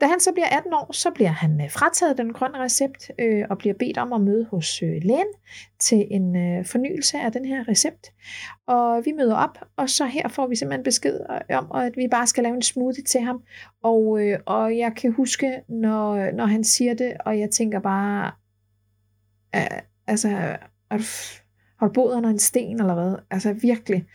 [0.02, 3.46] Da han så bliver 18 år, så bliver han øh, frataget den grønne recept øh,
[3.50, 5.34] og bliver bedt om at møde hos øh, lægen
[5.80, 8.14] til en øh, fornyelse af den her recept.
[8.68, 12.08] Og vi møder op, og så her får vi simpelthen besked øh, om, at vi
[12.12, 13.42] bare skal lave en smoothie til ham.
[13.84, 18.32] Og, øh, og jeg kan huske, når, når han siger det, og jeg tænker bare,
[19.56, 20.58] øh, altså,
[20.92, 21.04] er du
[21.80, 23.16] har du boet under en sten eller hvad?
[23.32, 24.06] Altså virkelig.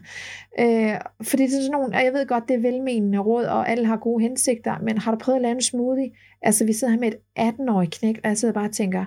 [0.60, 3.68] øh, fordi det er sådan nogle, og jeg ved godt, det er velmenende råd, og
[3.68, 6.10] alle har gode hensigter, men har du prøvet at lave en smoothie?
[6.42, 9.04] Altså vi sidder her med et 18-årig knæk, og jeg sidder bare og tænker,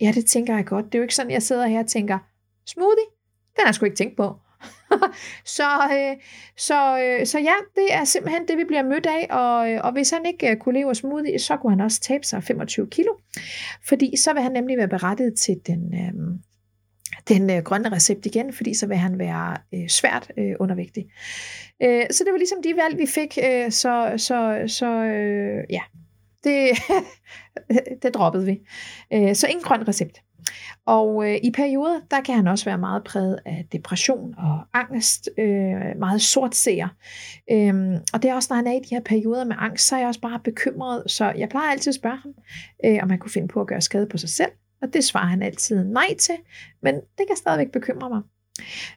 [0.00, 0.86] ja, det tænker jeg godt.
[0.86, 2.18] Det er jo ikke sådan, jeg sidder her og tænker,
[2.66, 3.06] smoothie?
[3.56, 4.34] Den har jeg sgu ikke tænkt på.
[5.58, 6.16] så, øh,
[6.56, 9.92] så, øh, så ja, det er simpelthen det, vi bliver mødt af, og, øh, og
[9.92, 12.86] hvis han ikke øh, kunne leve af smoothie, så kunne han også tabe sig 25
[12.86, 13.12] kilo,
[13.88, 16.38] fordi så vil han nemlig være berettet til den, øh,
[17.28, 21.06] den øh, grønne recept igen, fordi så vil han være øh, svært øh, undervægtig.
[21.82, 25.80] Øh, så det var ligesom de valg, vi fik, øh, så, så, så øh, ja,
[26.44, 26.70] det,
[28.02, 28.60] det droppede vi.
[29.12, 30.22] Øh, så ingen grøn recept.
[30.86, 35.28] Og øh, i perioder, der kan han også være meget præget af depression og angst,
[35.38, 36.88] øh, meget sort seer.
[37.50, 39.94] Øhm, og det er også, når han er i de her perioder med angst, så
[39.94, 41.02] er jeg også bare bekymret.
[41.06, 42.34] Så jeg plejer altid at spørge ham,
[42.84, 44.50] øh, om han kunne finde på at gøre skade på sig selv.
[44.82, 46.34] Og det svarer han altid nej til,
[46.82, 48.22] men det kan stadigvæk bekymre mig.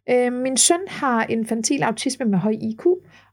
[0.09, 2.85] Øh, min søn har infantil autisme med høj IQ,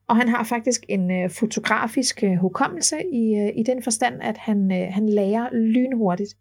[0.09, 4.39] og han har faktisk en øh, fotografisk øh, hukommelse i, øh, i den forstand, at
[4.39, 6.35] han, øh, han lærer lynhurtigt,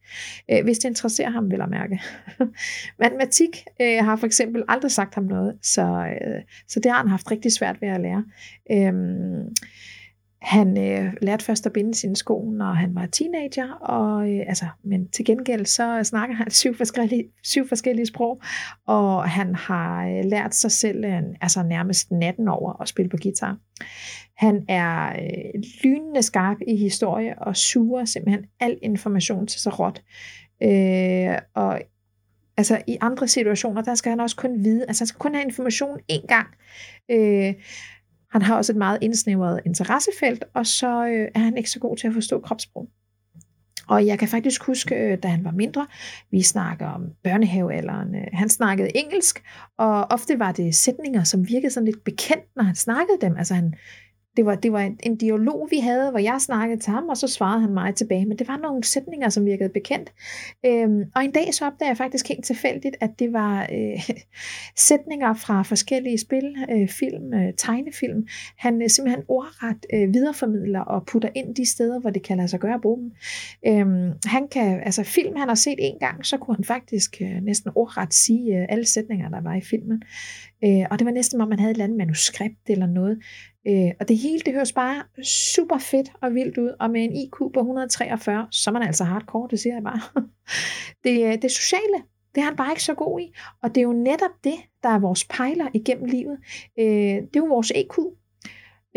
[0.52, 2.02] øh, hvis det interesserer ham, vil jeg mærke.
[3.04, 7.08] Matematik øh, har for eksempel aldrig sagt ham noget, så, øh, så det har han
[7.08, 8.24] haft rigtig svært ved at lære.
[8.72, 8.94] Øh,
[10.48, 14.66] han øh, lærte først at binde sine sko, når han var teenager, og, øh, altså,
[14.84, 18.42] men til gengæld så snakker han syv forskellige, syv forskellige sprog,
[18.86, 23.18] og han har øh, lært sig selv øh, altså nærmest natten over at spille på
[23.24, 23.58] guitar.
[24.38, 30.04] Han er øh, lynende skarp i historie og suger simpelthen al information til sig råt.
[30.64, 31.82] Øh, og
[32.58, 35.46] altså i andre situationer, der skal han også kun vide, altså han skal kun have
[35.46, 36.48] information én gang.
[37.12, 37.54] Øh,
[38.32, 41.98] han har også et meget indsnævret interessefelt, og så øh, er han ikke så god
[41.98, 42.90] til at forstå kropssprog.
[43.88, 45.88] Og jeg kan faktisk huske, øh, da han var mindre,
[46.32, 49.44] vi snakker om børnehavealderen, øh, han snakkede engelsk,
[49.78, 53.38] og ofte var det sætninger, som virkede sådan lidt bekendt, når han snakkede dem.
[53.38, 53.74] Altså han
[54.38, 57.18] det var, det var en, en dialog, vi havde, hvor jeg snakkede til ham, og
[57.18, 58.26] så svarede han mig tilbage.
[58.26, 60.14] Men det var nogle sætninger, som virkede bekendt.
[60.66, 64.10] Øhm, og en dag så opdagede jeg faktisk helt tilfældigt, at det var øh,
[64.88, 68.28] sætninger fra forskellige spil, øh, film, øh, tegnefilm.
[68.58, 72.48] Han øh, simpelthen ordret øh, videreformidler og putter ind de steder, hvor det kan lade
[72.48, 73.12] sig gøre at bruge dem.
[73.68, 77.42] Øhm, han kan, altså film, han har set en gang, så kunne han faktisk øh,
[77.42, 80.02] næsten ordret sige øh, alle sætninger, der var i filmen.
[80.64, 83.20] Øh, og det var næsten, om man havde et eller andet manuskript eller noget.
[83.68, 87.16] Øh, og det hele, det høres bare super fedt og vildt ud, og med en
[87.16, 90.02] IQ på 143, så er man altså hardcore, det siger jeg bare.
[91.04, 92.04] det, øh, det sociale,
[92.36, 94.90] det er han bare ikke så god i, og det er jo netop det, der
[94.90, 96.38] er vores pejler igennem livet.
[96.80, 97.98] Øh, det er jo vores EQ,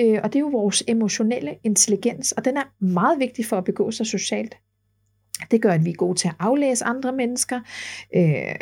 [0.01, 3.65] øh, og det er jo vores emotionelle intelligens, og den er meget vigtig for at
[3.65, 4.57] begå sig socialt.
[5.51, 7.61] Det gør, at vi er gode til at aflæse andre mennesker,
[8.17, 8.55] øh,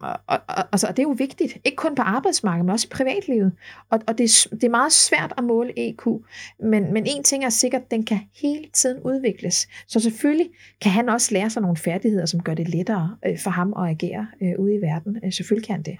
[0.00, 2.94] og, og, og, altså, det er jo vigtigt, ikke kun på arbejdsmarkedet, men også i
[2.94, 3.52] privatlivet.
[3.90, 6.06] Og, og det, er, det er meget svært at måle EQ,
[6.62, 9.68] men, men en ting er sikkert, den kan hele tiden udvikles.
[9.86, 13.50] Så selvfølgelig kan han også lære sig nogle færdigheder, som gør det lettere øh, for
[13.50, 15.16] ham at agere øh, ude i verden.
[15.24, 15.98] Øh, selvfølgelig kan han det.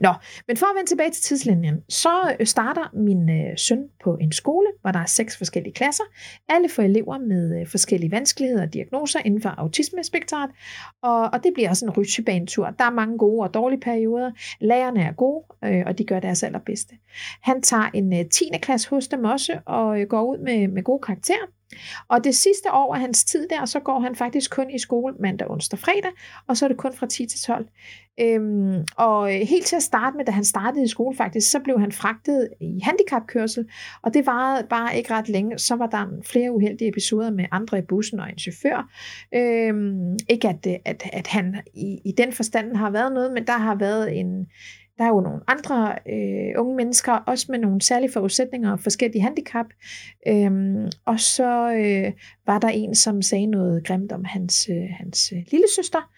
[0.00, 0.12] Nå,
[0.48, 4.32] men for at vende tilbage til tidslinjen, så øh, starter min øh, søn på en
[4.32, 6.04] skole, hvor der er seks forskellige klasser.
[6.48, 10.50] Alle for elever med øh, forskellige vanskeligheder og diagnoser inden for autismespektret.
[11.02, 12.70] Og, og det bliver også en rytsjebanetur.
[12.70, 14.30] Der er mange gode og dårlige perioder.
[14.60, 16.94] Lærerne er gode, øh, og de gør deres allerbedste.
[17.42, 18.44] Han tager en øh, 10.
[18.62, 21.46] klasse hos dem også, og øh, går ud med, med gode karakterer.
[22.08, 25.14] Og det sidste år af hans tid der, så går han faktisk kun i skole
[25.20, 26.10] mandag, onsdag, fredag,
[26.46, 27.66] og så er det kun fra 10 til 12.
[28.20, 31.60] Øhm, og øh, helt til at starte med, da han startede i skole faktisk, så
[31.60, 33.68] blev han fragtet i handicapkørsel,
[34.02, 35.58] og det varede bare ikke ret længe.
[35.58, 38.90] Så var der flere uheldige episoder med andre i bussen og en chauffør.
[39.34, 43.46] Øhm, ikke at, øh, at, at han i, i den forstand har været noget, men
[43.46, 44.46] der har været en,
[44.98, 49.22] der er jo nogle andre øh, unge mennesker, også med nogle særlige forudsætninger og forskellige
[49.22, 49.66] handicap.
[50.28, 52.12] Øhm, og så øh,
[52.46, 56.10] var der en, som sagde noget grimt om hans, øh, hans øh, lille søster,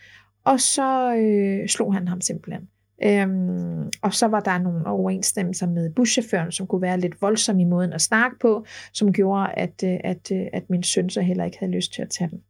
[0.44, 2.68] og så øh, slog han ham simpelthen.
[3.04, 7.64] Øhm, og så var der nogle overensstemmelser med buschaufføren, som kunne være lidt voldsom i
[7.64, 11.44] måden at snakke på, som gjorde, at, øh, at, øh, at min søn så heller
[11.44, 12.40] ikke havde lyst til at tage den.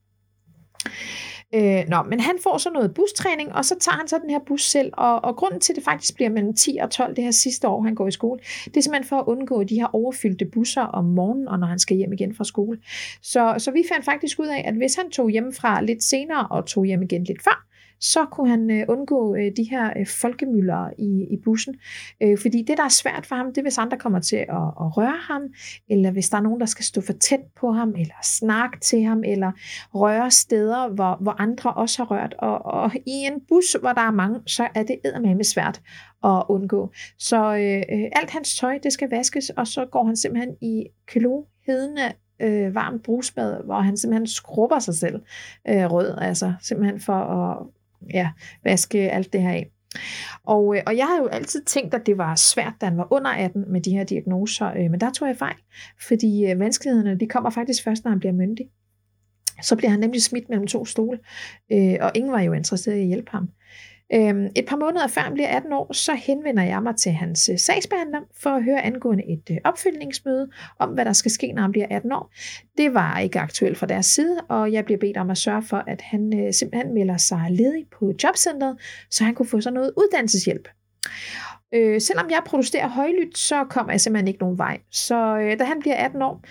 [1.54, 4.38] Øh, nå, men han får så noget bustræning, og så tager han så den her
[4.46, 7.24] bus selv, og, og grunden til, at det faktisk bliver mellem 10 og 12 det
[7.24, 9.94] her sidste år, han går i skole, det er simpelthen for at undgå de her
[9.94, 12.78] overfyldte busser om morgenen, og når han skal hjem igen fra skole.
[13.22, 16.66] Så, så vi fandt faktisk ud af, at hvis han tog hjemmefra lidt senere og
[16.66, 17.66] tog hjem igen lidt før,
[18.00, 21.74] så kunne han øh, undgå øh, de her øh, folkemøller i, i bussen.
[22.22, 24.46] Øh, fordi det, der er svært for ham, det er, hvis andre kommer til at,
[24.80, 25.42] at røre ham,
[25.90, 29.02] eller hvis der er nogen, der skal stå for tæt på ham, eller snakke til
[29.02, 29.52] ham, eller
[29.94, 32.34] røre steder, hvor, hvor andre også har rørt.
[32.38, 35.80] Og, og i en bus, hvor der er mange, så er det eddermame svært
[36.24, 36.92] at undgå.
[37.18, 42.12] Så øh, alt hans tøj, det skal vaskes, og så går han simpelthen i kloghedende
[42.42, 45.20] øh, varmt brusbad, hvor han simpelthen skrubber sig selv
[45.68, 47.66] øh, rød, altså simpelthen for at
[48.14, 48.30] ja,
[48.64, 49.70] vaske alt det her af.
[50.44, 53.12] Og, øh, og jeg har jo altid tænkt, at det var svært, da han var
[53.12, 55.56] under 18 med de her diagnoser, øh, men der tog jeg fejl,
[56.06, 58.66] fordi øh, vanskelighederne de kommer faktisk først, når han bliver myndig.
[59.62, 61.18] Så bliver han nemlig smidt mellem to stole,
[61.72, 63.48] øh, og ingen var jo interesseret i at hjælpe ham.
[64.14, 67.48] Øhm, et par måneder før han bliver 18 år, så henvender jeg mig til hans
[67.48, 71.62] øh, sagsbehandler for at høre angående et øh, opfølgningsmøde om, hvad der skal ske, når
[71.62, 72.32] han bliver 18 år.
[72.76, 75.84] Det var ikke aktuelt fra deres side, og jeg bliver bedt om at sørge for,
[75.86, 78.76] at han øh, simpelthen melder sig ledig på jobcentret,
[79.10, 80.68] så han kunne få sådan noget uddannelseshjælp.
[81.76, 84.80] Øh, selvom jeg protesterer højlydt, så kommer jeg simpelthen ikke nogen vej.
[84.90, 86.44] Så øh, da han bliver 18 år,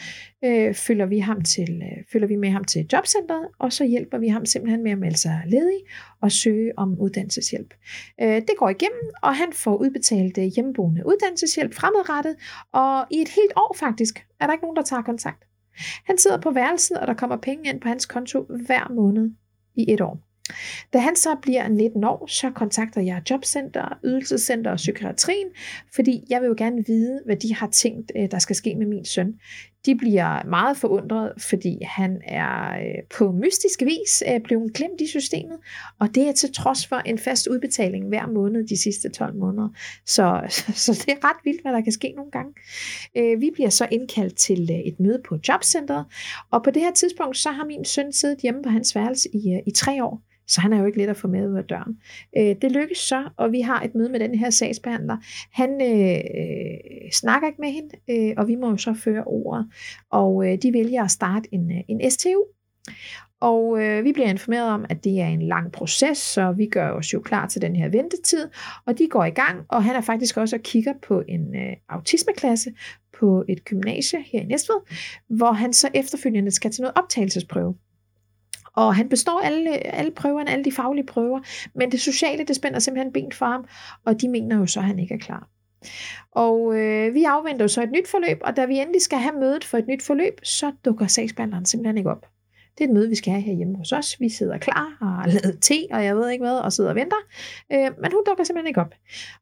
[0.45, 4.17] øh, følger, vi ham til, øh, følger vi med ham til jobcentret, og så hjælper
[4.17, 5.79] vi ham simpelthen med at melde sig ledig
[6.21, 7.73] og søge om uddannelseshjælp.
[8.21, 12.35] Øh, det går igennem, og han får udbetalt øh, hjemmeboende uddannelseshjælp fremadrettet,
[12.73, 15.43] og i et helt år faktisk er der ikke nogen, der tager kontakt.
[16.05, 19.31] Han sidder på værelset, og der kommer penge ind på hans konto hver måned
[19.75, 20.24] i et år.
[20.93, 25.47] Da han så bliver 19 år, så kontakter jeg Jobcenter, Ydelsescenter og Psykiatrien,
[25.95, 28.85] fordi jeg vil jo gerne vide, hvad de har tænkt, øh, der skal ske med
[28.85, 29.33] min søn.
[29.85, 35.07] De bliver meget forundret, fordi han er øh, på mystisk vis øh, blevet glemt i
[35.07, 35.57] systemet,
[35.99, 39.69] og det er til trods for en fast udbetaling hver måned de sidste 12 måneder.
[40.05, 40.41] Så,
[40.85, 42.53] så det er ret vildt, hvad der kan ske nogle gange.
[43.39, 46.05] Vi bliver så indkaldt til et møde på Jobcentret,
[46.51, 49.61] og på det her tidspunkt, så har min søn siddet hjemme på hans værelse i,
[49.67, 50.21] i tre år.
[50.47, 51.97] Så han er jo ikke let at få med ud af døren.
[52.37, 55.17] Øh, det lykkes så, og vi har et møde med den her sagsbehandler.
[55.51, 59.67] Han øh, øh snakker ikke med hende, øh, og vi må jo så føre ordet.
[60.11, 62.43] Og øh, de vælger at starte en, øh, en STU.
[63.41, 66.91] Og øh, vi bliver informeret om, at det er en lang proces, så vi gør
[66.91, 68.47] os jo klar til den her ventetid.
[68.85, 71.75] Og de går i gang, og han er faktisk også og kigger på en øh,
[71.89, 72.71] autismeklasse
[73.19, 74.75] på et gymnasie her i Næstved,
[75.29, 77.75] hvor han så efterfølgende skal til noget optagelsesprøve.
[78.75, 81.39] Og han består alle, alle prøverne, alle de faglige prøver,
[81.75, 83.65] men det sociale, det spænder simpelthen ben for ham,
[84.05, 85.49] og de mener jo så, at han ikke er klar.
[86.31, 89.39] Og øh, vi afventer jo så et nyt forløb, og da vi endelig skal have
[89.39, 92.25] mødet for et nyt forløb, så dukker sagsbehandleren simpelthen ikke op.
[92.77, 94.19] Det er et møde, vi skal have herhjemme hos os.
[94.19, 96.95] Vi sidder klar og har lavet te, og jeg ved ikke hvad, og sidder og
[96.95, 97.17] venter.
[97.71, 98.93] Øh, men hun dukker simpelthen ikke op.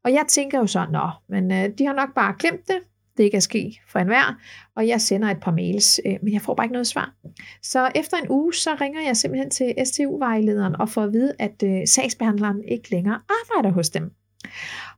[0.04, 2.80] Og jeg tænker jo så, nå, men øh, de har nok bare glemt det
[3.18, 4.40] det kan ske for enhver,
[4.76, 7.14] og jeg sender et par mails, øh, men jeg får bare ikke noget svar.
[7.62, 11.64] Så efter en uge, så ringer jeg simpelthen til STU-vejlederen og får at vide, at
[11.64, 14.12] øh, sagsbehandleren ikke længere arbejder hos dem.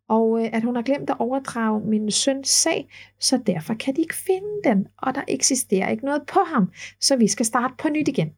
[0.09, 2.87] Og øh, at hun har glemt at overdrage min søns sag,
[3.19, 7.15] så derfor kan de ikke finde den, og der eksisterer ikke noget på ham, så
[7.15, 8.29] vi skal starte på nyt igen.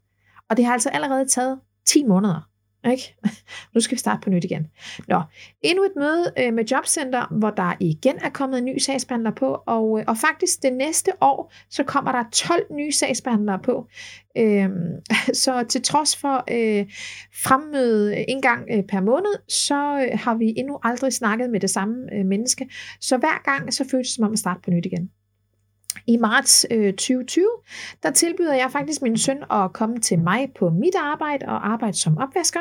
[0.50, 2.50] Og det har altså allerede taget 10 måneder.
[2.92, 3.16] Ikke?
[3.74, 4.68] Nu skal vi starte på nyt igen.
[5.08, 5.22] Nå,
[5.62, 9.58] endnu et møde øh, med Jobcenter, hvor der igen er kommet en ny sagsbehandler på,
[9.66, 13.88] og, øh, og faktisk det næste år, så kommer der 12 nye sagsbehandlere på.
[14.38, 14.96] Øhm,
[15.44, 16.86] så til trods for øh,
[17.44, 21.70] fremmøde en gang øh, per måned, så øh, har vi endnu aldrig snakket med det
[21.70, 22.70] samme øh, menneske.
[23.02, 25.12] Så hver gang, så føles det som om at starte på nyt igen.
[26.08, 27.46] I marts øh, 2020,
[28.04, 31.98] der tilbyder jeg faktisk min søn at komme til mig på mit arbejde og arbejde
[31.98, 32.60] som opvasker.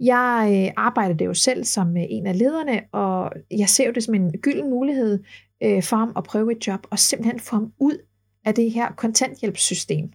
[0.00, 3.92] Jeg øh, arbejder det jo selv som øh, en af lederne, og jeg ser jo
[3.92, 5.22] det som en gylden mulighed
[5.62, 7.98] øh, for ham at prøve et job og simpelthen få ham ud
[8.44, 10.12] af det her kontanthjælpssystem.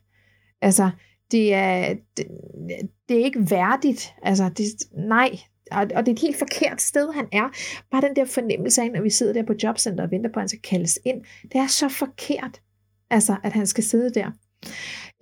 [0.61, 0.89] Altså,
[1.31, 2.25] det er, det,
[3.09, 4.13] det er ikke værdigt.
[4.23, 5.39] Altså, det, nej,
[5.71, 7.49] og, og det er et helt forkert sted, han er.
[7.91, 10.41] Bare den der fornemmelse af, når vi sidder der på jobcenter og venter på, at
[10.41, 12.61] han skal kaldes ind, det er så forkert,
[13.09, 14.31] altså, at han skal sidde der.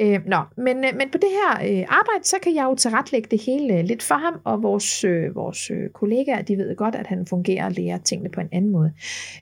[0.02, 3.28] Øh, nå, men, øh, men på det her øh, arbejde, så kan jeg jo tilretlægge
[3.32, 6.96] det hele øh, lidt for ham, og vores, øh, vores øh, kollegaer, de ved godt,
[6.96, 8.92] at han fungerer og lærer tingene på en anden måde.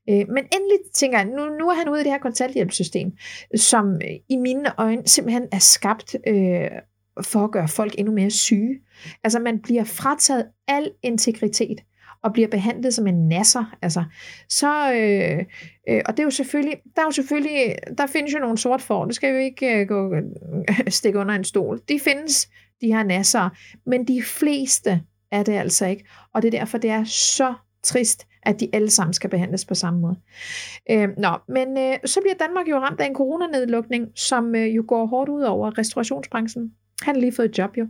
[0.09, 3.11] Øh, men endelig tænker jeg, nu, nu er han ude i det her kontanthjælpssystem,
[3.55, 6.69] som øh, i mine øjne simpelthen er skabt øh,
[7.23, 8.79] for at gøre folk endnu mere syge.
[9.23, 11.81] Altså man bliver frataget al integritet,
[12.25, 14.03] og bliver behandlet som en nasser, altså,
[14.49, 15.45] så, øh,
[15.89, 18.81] øh, og det er jo selvfølgelig, der er jo selvfølgelig, der findes jo nogle sort
[18.81, 20.23] for, det skal jo ikke øh, gå, øh,
[20.87, 21.81] stikke under en stol.
[21.89, 22.49] De findes,
[22.81, 23.49] de her nasser,
[23.85, 25.01] men de fleste
[25.31, 27.53] er det altså ikke, og det er derfor, det er så
[27.83, 30.15] trist, at de alle sammen skal behandles på samme måde.
[30.91, 34.83] Øh, nå, men øh, så bliver Danmark jo ramt af en coronanedlukning, som øh, jo
[34.87, 36.71] går hårdt ud over restaurationsbranchen.
[37.01, 37.87] Han har lige fået et job jo.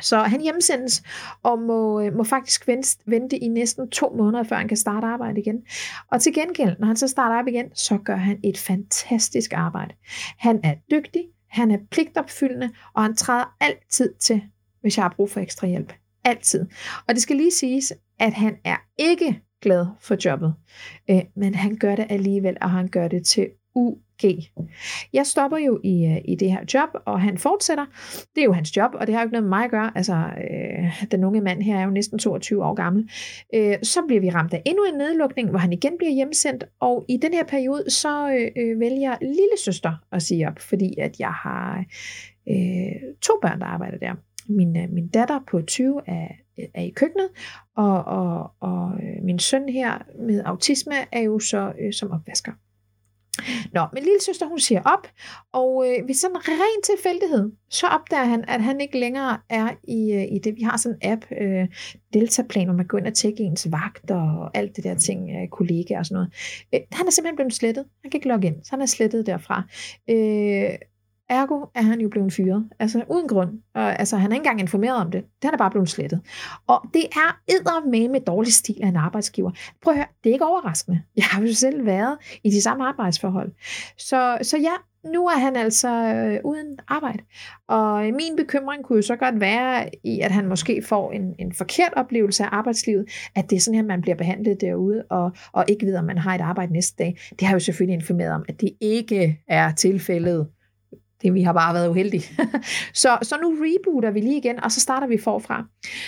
[0.00, 1.02] Så han hjemsendes
[1.42, 5.06] og må, øh, må faktisk vente, vente i næsten to måneder, før han kan starte
[5.06, 5.56] arbejde igen.
[6.12, 9.94] Og til gengæld, når han så starter op igen, så gør han et fantastisk arbejde.
[10.38, 14.42] Han er dygtig, han er pligtopfyldende, og han træder altid til,
[14.80, 15.92] hvis jeg har brug for ekstra hjælp.
[16.24, 16.66] Altid.
[17.08, 20.54] Og det skal lige siges, at han er ikke glad for jobbet,
[21.10, 23.48] øh, men han gør det alligevel, og han gør det til
[23.78, 23.98] UG.
[25.12, 27.86] Jeg stopper jo i, øh, i det her job, og han fortsætter.
[28.34, 29.92] Det er jo hans job, og det har jo ikke noget med mig at gøre.
[29.94, 33.10] Altså, øh, den unge mand her er jo næsten 22 år gammel.
[33.54, 37.04] Øh, så bliver vi ramt af endnu en nedlukning, hvor han igen bliver hjemsendt, og
[37.08, 41.20] i den her periode, så øh, øh vælger lille søster at sige op, fordi at
[41.20, 41.84] jeg har
[42.48, 44.14] øh, to børn, der arbejder der.
[44.48, 46.28] Min, øh, min datter på 20 er,
[46.74, 47.28] er i køkkenet,
[47.76, 52.52] og, og, og øh, min søn her med autisme er jo så øh, som opvasker.
[53.72, 55.08] Nå, men lille søster hun siger op,
[55.52, 59.68] og øh, ved sådan en ren tilfældighed, så opdager han, at han ikke længere er
[59.88, 60.56] i, øh, i det.
[60.56, 61.68] Vi har sådan en app, øh,
[62.12, 65.48] Deltaplan, hvor man går ind og tjekker ens vagt og alt det der ting, øh,
[65.48, 66.30] kollegaer og sådan noget.
[66.74, 67.84] Øh, han er simpelthen blevet slettet.
[68.02, 69.62] Han kan ikke logge ind, så han er slettet derfra.
[70.10, 70.70] Øh,
[71.28, 72.68] Ergo er han jo blevet fyret.
[72.78, 73.50] Altså uden grund.
[73.74, 75.24] Og, altså han er ikke engang informeret om det.
[75.42, 76.20] Den er bare blevet slettet.
[76.66, 79.50] Og det er edder med med dårlig stil af en arbejdsgiver.
[79.82, 81.02] Prøv at høre, det er ikke overraskende.
[81.16, 83.52] Jeg har jo selv været i de samme arbejdsforhold.
[83.98, 84.72] Så, så ja,
[85.04, 87.18] nu er han altså øh, uden arbejde.
[87.68, 91.34] Og øh, min bekymring kunne jo så godt være i, at han måske får en,
[91.38, 93.04] en forkert oplevelse af arbejdslivet,
[93.34, 96.18] at det er sådan her, man bliver behandlet derude, og, og ikke ved, om man
[96.18, 97.18] har et arbejde næste dag.
[97.38, 100.46] Det har jo selvfølgelig informeret om, at det ikke er tilfældet.
[101.22, 102.24] Det, vi har bare været uheldige.
[103.02, 105.64] så, så nu rebooter vi lige igen, og så starter vi forfra.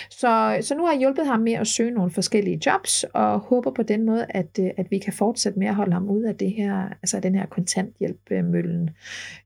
[0.09, 3.71] Så, så nu har jeg hjulpet ham med at søge nogle forskellige jobs, og håber
[3.71, 6.35] på den måde, at, øh, at vi kan fortsætte med at holde ham ud af
[6.35, 8.89] det her, altså den her kontanthjælpmøllen.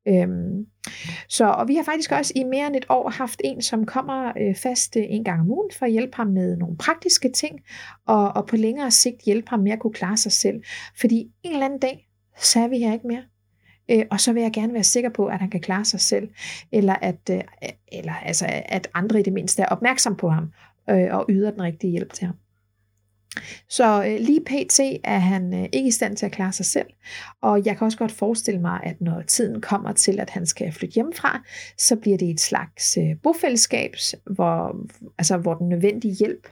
[0.07, 0.65] Øhm,
[1.29, 4.31] så, og vi har faktisk også i mere end et år haft en, som kommer
[4.41, 7.59] øh, fast øh, en gang om ugen for at hjælpe ham med nogle praktiske ting,
[8.07, 10.63] og, og på længere sigt hjælpe ham med at kunne klare sig selv.
[10.99, 12.07] Fordi en eller anden dag,
[12.37, 13.23] så er vi her ikke mere
[13.91, 16.29] øh, og så vil jeg gerne være sikker på, at han kan klare sig selv,
[16.71, 17.41] eller at, øh,
[17.91, 20.51] eller, altså, at andre i det mindste er opmærksom på ham,
[20.89, 22.35] øh, og yder den rigtige hjælp til ham.
[23.69, 24.79] Så øh, lige pt.
[25.03, 26.87] er han øh, ikke i stand til at klare sig selv,
[27.41, 30.71] og jeg kan også godt forestille mig, at når tiden kommer til, at han skal
[30.71, 31.41] flytte hjemmefra,
[31.77, 34.75] så bliver det et slags øh, bofællesskab, hvor,
[35.17, 36.47] altså, hvor den nødvendige hjælp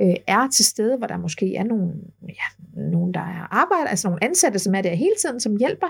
[0.00, 1.92] øh, er til stede, hvor der måske er nogle,
[2.28, 5.86] ja, nogen, der er arbejder, altså nogle ansatte, som er der hele tiden, som hjælper.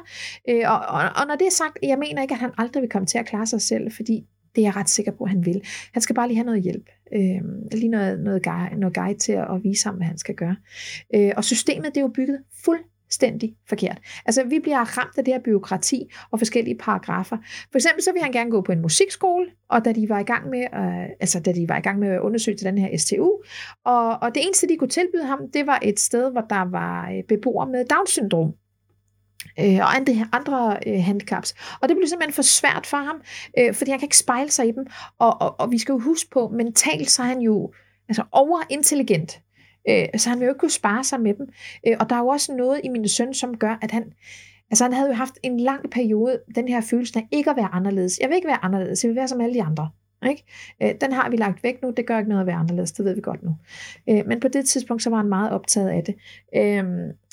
[0.48, 2.90] Øh, og, og, og når det er sagt, jeg mener ikke, at han aldrig vil
[2.90, 5.46] komme til at klare sig selv, fordi det er jeg ret sikker på, at han
[5.46, 5.62] vil.
[5.92, 6.88] Han skal bare lige have noget hjælp.
[7.14, 7.40] Øh,
[7.72, 10.56] lige noget, noget, guide, noget guide til at, at vise ham, hvad han skal gøre.
[11.14, 12.80] Øh, og systemet, det er jo bygget fuld
[13.12, 13.98] fuldstændig forkert.
[14.26, 17.36] Altså, vi bliver ramt af det her byråkrati og forskellige paragrafer.
[17.72, 20.22] For eksempel så vil han gerne gå på en musikskole, og da de var i
[20.22, 22.98] gang med, øh, altså, da de var i gang med at undersøge til den her
[22.98, 23.30] STU,
[23.84, 27.10] og, og det eneste, de kunne tilbyde ham, det var et sted, hvor der var
[27.10, 28.52] øh, beboere med Down-syndrom
[29.60, 31.54] øh, og andre, andre øh, handicaps.
[31.80, 33.16] Og det blev simpelthen for svært for ham,
[33.58, 34.86] øh, fordi han kan ikke spejle sig i dem.
[35.18, 37.72] Og, og, og vi skal jo huske på, mentalt så er han jo
[38.08, 39.40] altså overintelligent.
[39.88, 41.48] Øh, så han vil jo ikke kunne spare sig med dem.
[41.86, 44.12] Øh, og der er jo også noget i min søn, som gør, at han,
[44.70, 47.68] altså han havde jo haft en lang periode, den her følelse af ikke at være
[47.72, 48.18] anderledes.
[48.20, 49.90] Jeg vil ikke være anderledes, jeg vil være som alle de andre.
[50.28, 50.44] Ikke?
[50.82, 53.04] Øh, den har vi lagt væk nu, det gør ikke noget at være anderledes, det
[53.04, 53.56] ved vi godt nu.
[54.08, 56.14] Øh, men på det tidspunkt, så var han meget optaget af det.
[56.56, 56.84] Øh,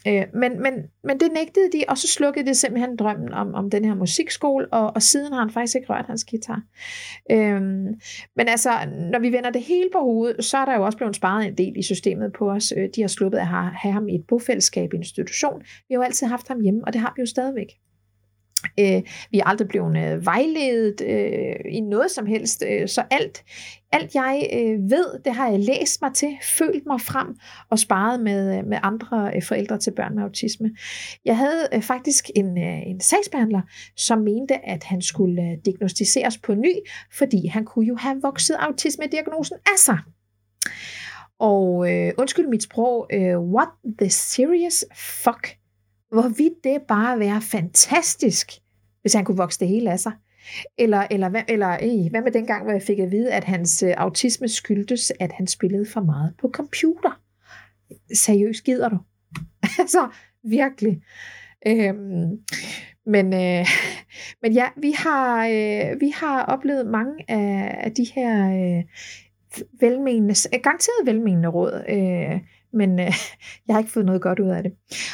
[0.07, 0.73] Øh, men, men,
[1.03, 4.67] men det nægtede de, og så slukkede det simpelthen drømmen om, om den her musikskole,
[4.73, 6.61] og, og siden har han faktisk ikke rørt hans guitar.
[7.31, 7.61] Øh,
[8.35, 8.69] men altså,
[9.11, 11.57] når vi vender det hele på hovedet, så er der jo også blevet sparet en
[11.57, 12.73] del i systemet på os.
[12.77, 15.59] Øh, de har sluppet at have, have ham i et bofællesskab i institution.
[15.59, 17.67] Vi har jo altid haft ham hjemme, og det har vi jo stadigvæk.
[18.79, 19.01] Øh,
[19.31, 23.43] vi er aldrig blevet øh, vejledet øh, i noget som helst, øh, så alt,
[23.91, 27.27] alt jeg øh, ved, det har jeg læst mig til, følt mig frem
[27.69, 30.71] og sparet med, øh, med andre øh, forældre til børn med autisme.
[31.25, 33.61] Jeg havde øh, faktisk en, øh, en sagsbehandler,
[33.95, 36.73] som mente, at han skulle øh, diagnostiseres på ny,
[37.17, 39.97] fordi han kunne jo have vokset autisme-diagnosen af sig.
[41.39, 45.58] Og øh, undskyld mit sprog, øh, what the serious fuck
[46.11, 48.51] hvorvidt det bare være fantastisk,
[49.01, 50.11] hvis han kunne vokse det hele af sig.
[50.77, 53.83] Eller, eller, hvad, eller ey, hvad med dengang, hvor jeg fik at vide, at hans
[53.83, 57.21] øh, autisme skyldtes, at han spillede for meget på computer?
[58.13, 58.97] seriøst gider du?
[59.79, 60.09] altså,
[60.43, 61.01] virkelig.
[61.67, 62.39] Øhm,
[63.05, 63.67] men, øh,
[64.41, 68.83] men ja, vi har, øh, vi har oplevet mange af, af de her øh,
[69.79, 72.39] velmenende, garanteret velmenende råd, øh,
[72.73, 73.05] men øh,
[73.67, 74.71] jeg har ikke fået noget godt ud af det.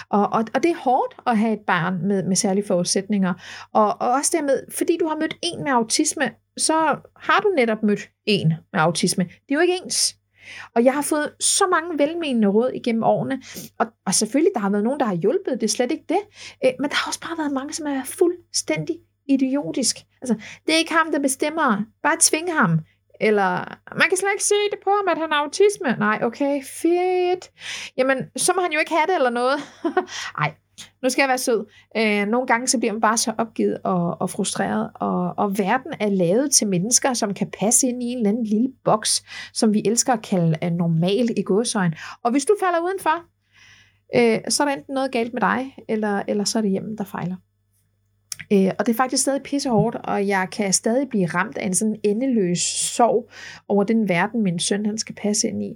[0.09, 3.33] Og, og, og det er hårdt at have et barn med, med særlige forudsætninger.
[3.73, 6.73] Og, og også dermed, fordi du har mødt en med autisme, så
[7.15, 9.23] har du netop mødt en med autisme.
[9.23, 10.15] Det er jo ikke ens.
[10.75, 13.41] Og jeg har fået så mange velmenende råd igennem årene,
[13.79, 16.19] og, og selvfølgelig, der har været nogen, der har hjulpet, det er slet ikke det,
[16.65, 18.95] øh, men der har også bare været mange, som er fuldstændig
[19.27, 19.97] idiotisk.
[20.21, 20.35] Altså,
[20.65, 21.83] det er ikke ham, der bestemmer.
[22.03, 22.79] Bare tvinge ham.
[23.21, 25.95] Eller, man kan slet ikke se det på ham, at han har autisme.
[25.99, 27.51] Nej, okay, fedt.
[27.97, 29.59] Jamen, så må han jo ikke have det eller noget.
[30.39, 30.53] Nej,
[31.03, 31.65] nu skal jeg være sød.
[31.97, 35.93] Øh, nogle gange så bliver man bare så opgivet og, og frustreret, og, og verden
[35.99, 39.73] er lavet til mennesker, som kan passe ind i en eller anden lille boks, som
[39.73, 41.93] vi elsker at kalde øh, uh, normal i godsøjen.
[42.23, 43.23] Og hvis du falder udenfor,
[44.15, 46.97] øh, så er der enten noget galt med dig, eller, eller så er det hjemmen,
[46.97, 47.35] der fejler.
[48.53, 51.73] Øh, og det er faktisk stadig pissehårdt, og jeg kan stadig blive ramt af en
[51.73, 52.59] sådan endeløs
[52.95, 53.29] sorg
[53.67, 55.71] over den verden, min søn han skal passe ind i.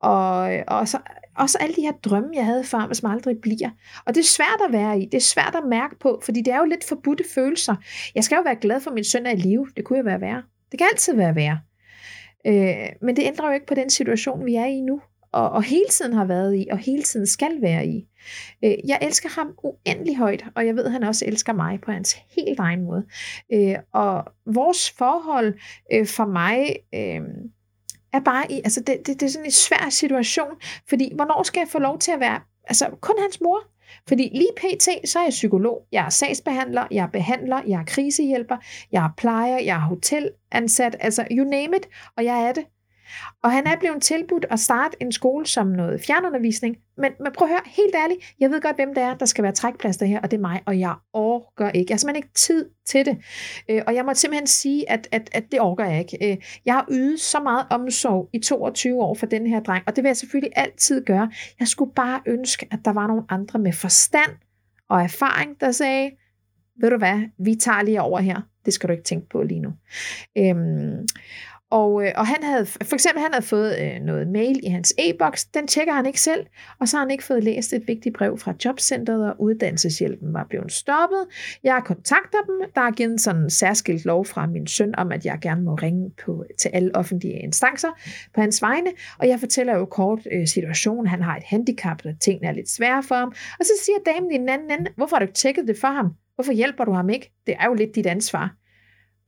[0.00, 0.98] Og, og så,
[1.36, 3.70] også alle de her drømme, jeg havde før, som aldrig bliver.
[4.06, 5.04] Og det er svært at være i.
[5.04, 7.74] Det er svært at mærke på, fordi det er jo lidt forbudte følelser.
[8.14, 9.66] Jeg skal jo være glad for, at min søn er i live.
[9.76, 10.42] Det kunne jo være værre.
[10.70, 11.60] Det kan altid være værre.
[12.46, 15.00] Øh, men det ændrer jo ikke på den situation, vi er i nu
[15.32, 18.08] og, og hele tiden har været i, og hele tiden skal være i.
[18.64, 21.92] Øh, jeg elsker ham uendelig højt, og jeg ved, at han også elsker mig på
[21.92, 23.04] hans helt egen måde.
[23.52, 25.54] Øh, og vores forhold
[25.92, 27.20] øh, for mig øh,
[28.12, 30.52] er bare i, altså det, det, det er sådan en svær situation,
[30.88, 33.58] fordi hvornår skal jeg få lov til at være, altså kun hans mor?
[34.08, 37.84] Fordi lige pt, så er jeg psykolog, jeg er sagsbehandler, jeg er behandler, jeg er
[37.84, 38.56] krisehjælper,
[38.92, 42.64] jeg er plejer, jeg er hotelansat, altså you name it, og jeg er det.
[43.42, 46.76] Og han er blevet tilbudt at starte en skole som noget fjernundervisning.
[46.96, 49.44] Men, men prøv at høre, helt ærligt, jeg ved godt, hvem det er, der skal
[49.44, 51.90] være trækplaster her, og det er mig, og jeg orker ikke.
[51.90, 53.18] Jeg har simpelthen ikke tid til det.
[53.70, 56.30] Øh, og jeg må simpelthen sige, at, at, at det orker jeg ikke.
[56.30, 56.36] Øh,
[56.66, 60.04] jeg har ydet så meget omsorg i 22 år for den her dreng, og det
[60.04, 61.30] vil jeg selvfølgelig altid gøre.
[61.60, 64.30] Jeg skulle bare ønske, at der var nogle andre med forstand
[64.88, 66.10] og erfaring, der sagde,
[66.80, 68.40] ved du hvad, vi tager lige over her.
[68.64, 69.72] Det skal du ikke tænke på lige nu.
[70.38, 71.06] Øhm,
[71.72, 74.94] og, øh, og han havde, for eksempel han havde fået øh, noget mail i hans
[74.98, 76.46] e-boks, den tjekker han ikke selv,
[76.80, 80.46] og så har han ikke fået læst et vigtigt brev fra jobcentret, og uddannelseshjælpen var
[80.50, 81.26] blevet stoppet.
[81.64, 85.24] Jeg kontakter dem, der er givet sådan en særskilt lov fra min søn om, at
[85.24, 87.88] jeg gerne må ringe på, til alle offentlige instanser
[88.34, 92.12] på hans vegne, og jeg fortæller jo kort øh, situationen, han har et handicap, og
[92.20, 93.28] tingene er lidt svære for ham,
[93.60, 95.88] og så siger damen i den anden ende, hvorfor har du ikke tjekket det for
[95.88, 96.10] ham?
[96.34, 97.32] Hvorfor hjælper du ham ikke?
[97.46, 98.54] Det er jo lidt dit ansvar.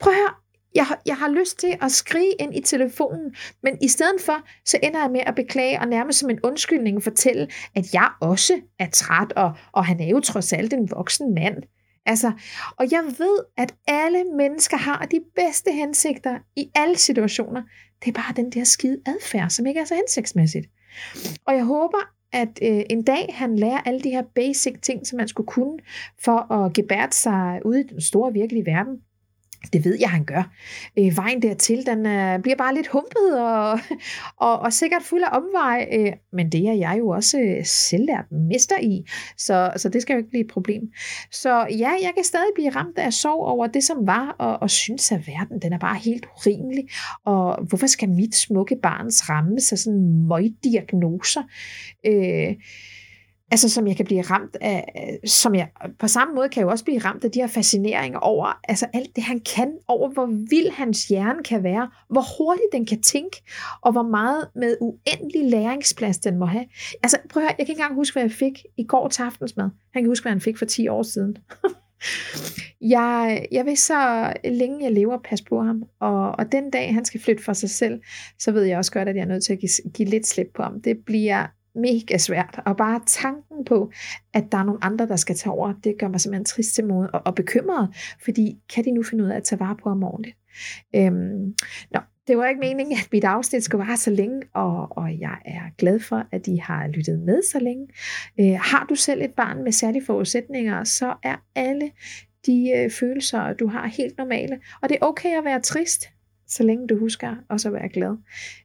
[0.00, 0.43] Prøv at høre,
[0.74, 4.78] jeg, jeg har lyst til at skrige ind i telefonen, men i stedet for, så
[4.82, 8.86] ender jeg med at beklage og nærmest som en undskyldning fortælle, at jeg også er
[8.90, 11.62] træt, og, og han er jo trods alt en voksen mand.
[12.06, 12.32] Altså,
[12.76, 17.62] og jeg ved, at alle mennesker har de bedste hensigter i alle situationer.
[18.04, 20.66] Det er bare den der skide adfærd, som ikke er så hensigtsmæssigt.
[21.46, 21.98] Og jeg håber,
[22.32, 25.78] at øh, en dag han lærer alle de her basic ting, som man skulle kunne
[26.24, 29.00] for at gebære sig ude i den store virkelige verden.
[29.72, 30.52] Det ved jeg, han gør.
[30.98, 33.78] Øh, vejen dertil, den øh, bliver bare lidt humpet og,
[34.46, 38.24] og, og sikkert fuld af omvej, øh, men det er jeg jo også øh, selvlært
[38.30, 39.04] mester i,
[39.36, 40.82] så, så det skal jo ikke blive et problem.
[41.32, 44.70] Så ja, jeg kan stadig blive ramt af sorg over det, som var, og, og
[44.70, 46.84] synes, at verden den er bare helt urimelig,
[47.24, 51.42] og hvorfor skal mit smukke barns ramme sig sådan møgdiagnoser?
[52.06, 52.54] Øh,
[53.54, 54.84] altså som jeg kan blive ramt af,
[55.26, 58.18] som jeg på samme måde kan jeg jo også blive ramt af de her fascineringer
[58.18, 62.68] over, altså alt det han kan, over hvor vild hans hjerne kan være, hvor hurtigt
[62.72, 63.42] den kan tænke,
[63.82, 66.64] og hvor meget med uendelig læringsplads den må have.
[67.02, 69.22] Altså prøv at høre, jeg kan ikke engang huske, hvad jeg fik i går til
[69.22, 69.70] aftensmad.
[69.92, 71.36] Han kan huske, hvad han fik for 10 år siden.
[72.96, 77.04] jeg, jeg vil så længe jeg lever passe på ham, og, og den dag han
[77.04, 78.00] skal flytte for sig selv,
[78.38, 80.48] så ved jeg også godt, at jeg er nødt til at give, give lidt slip
[80.54, 80.82] på ham.
[80.82, 83.92] Det bliver mega svært, og bare tanken på,
[84.34, 86.86] at der er nogle andre, der skal tage over, det gør mig simpelthen trist til
[86.86, 89.88] måde og, og bekymret, fordi kan de nu finde ud af at tage vare på
[89.88, 90.36] ham ordentligt?
[90.96, 91.54] Øhm,
[91.90, 95.38] nå, det var ikke meningen, at mit afsnit skulle vare så længe, og, og jeg
[95.44, 97.86] er glad for, at I har lyttet med så længe.
[98.40, 101.90] Øh, har du selv et barn med særlige forudsætninger, så er alle
[102.46, 106.08] de øh, følelser, du har helt normale, og det er okay at være trist
[106.54, 108.16] så længe du husker også at være glad.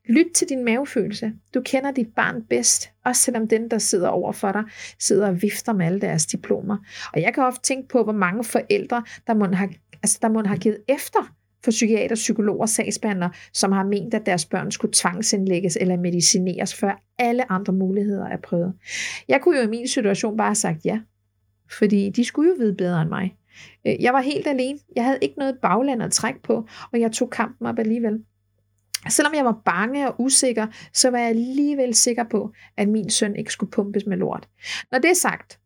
[0.09, 1.33] Lyt til din mavefølelse.
[1.53, 4.63] Du kender dit barn bedst, også selvom den, der sidder over for dig,
[4.99, 6.77] sidder og vifter med alle deres diplomer.
[7.13, 9.69] Og jeg kan ofte tænke på, hvor mange forældre, der må have,
[10.03, 14.25] altså, der må have givet efter for psykiater, psykologer og sagsbehandlere, som har ment, at
[14.25, 18.73] deres børn skulle tvangsindlægges eller medicineres, før alle andre muligheder er prøvet.
[19.27, 20.99] Jeg kunne jo i min situation bare have sagt ja,
[21.77, 23.35] fordi de skulle jo vide bedre end mig.
[23.87, 24.79] Øh, jeg var helt alene.
[24.95, 28.23] Jeg havde ikke noget bagland at trække på, og jeg tog kampen op alligevel.
[29.09, 33.35] Selvom jeg var bange og usikker, så var jeg alligevel sikker på, at min søn
[33.35, 34.49] ikke skulle pumpes med lort.
[34.91, 35.59] Når det er sagt,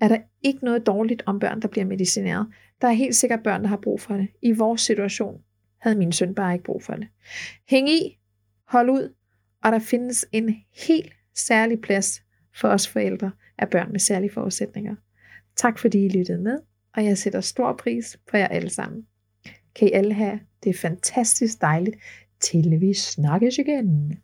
[0.00, 2.46] er der ikke noget dårligt om børn, der bliver medicineret.
[2.80, 4.28] Der er helt sikkert børn, der har brug for det.
[4.42, 5.40] I vores situation
[5.80, 7.08] havde min søn bare ikke brug for det.
[7.68, 8.18] Hæng i,
[8.68, 9.14] hold ud,
[9.64, 10.56] og der findes en
[10.88, 12.22] helt særlig plads
[12.54, 14.94] for os forældre af børn med særlige forudsætninger.
[15.56, 16.58] Tak fordi I lyttede med,
[16.96, 19.06] og jeg sætter stor pris på jer alle sammen.
[19.74, 21.96] Kan I alle have det fantastisk dejligt,
[22.40, 24.18] til vi snakkes igen.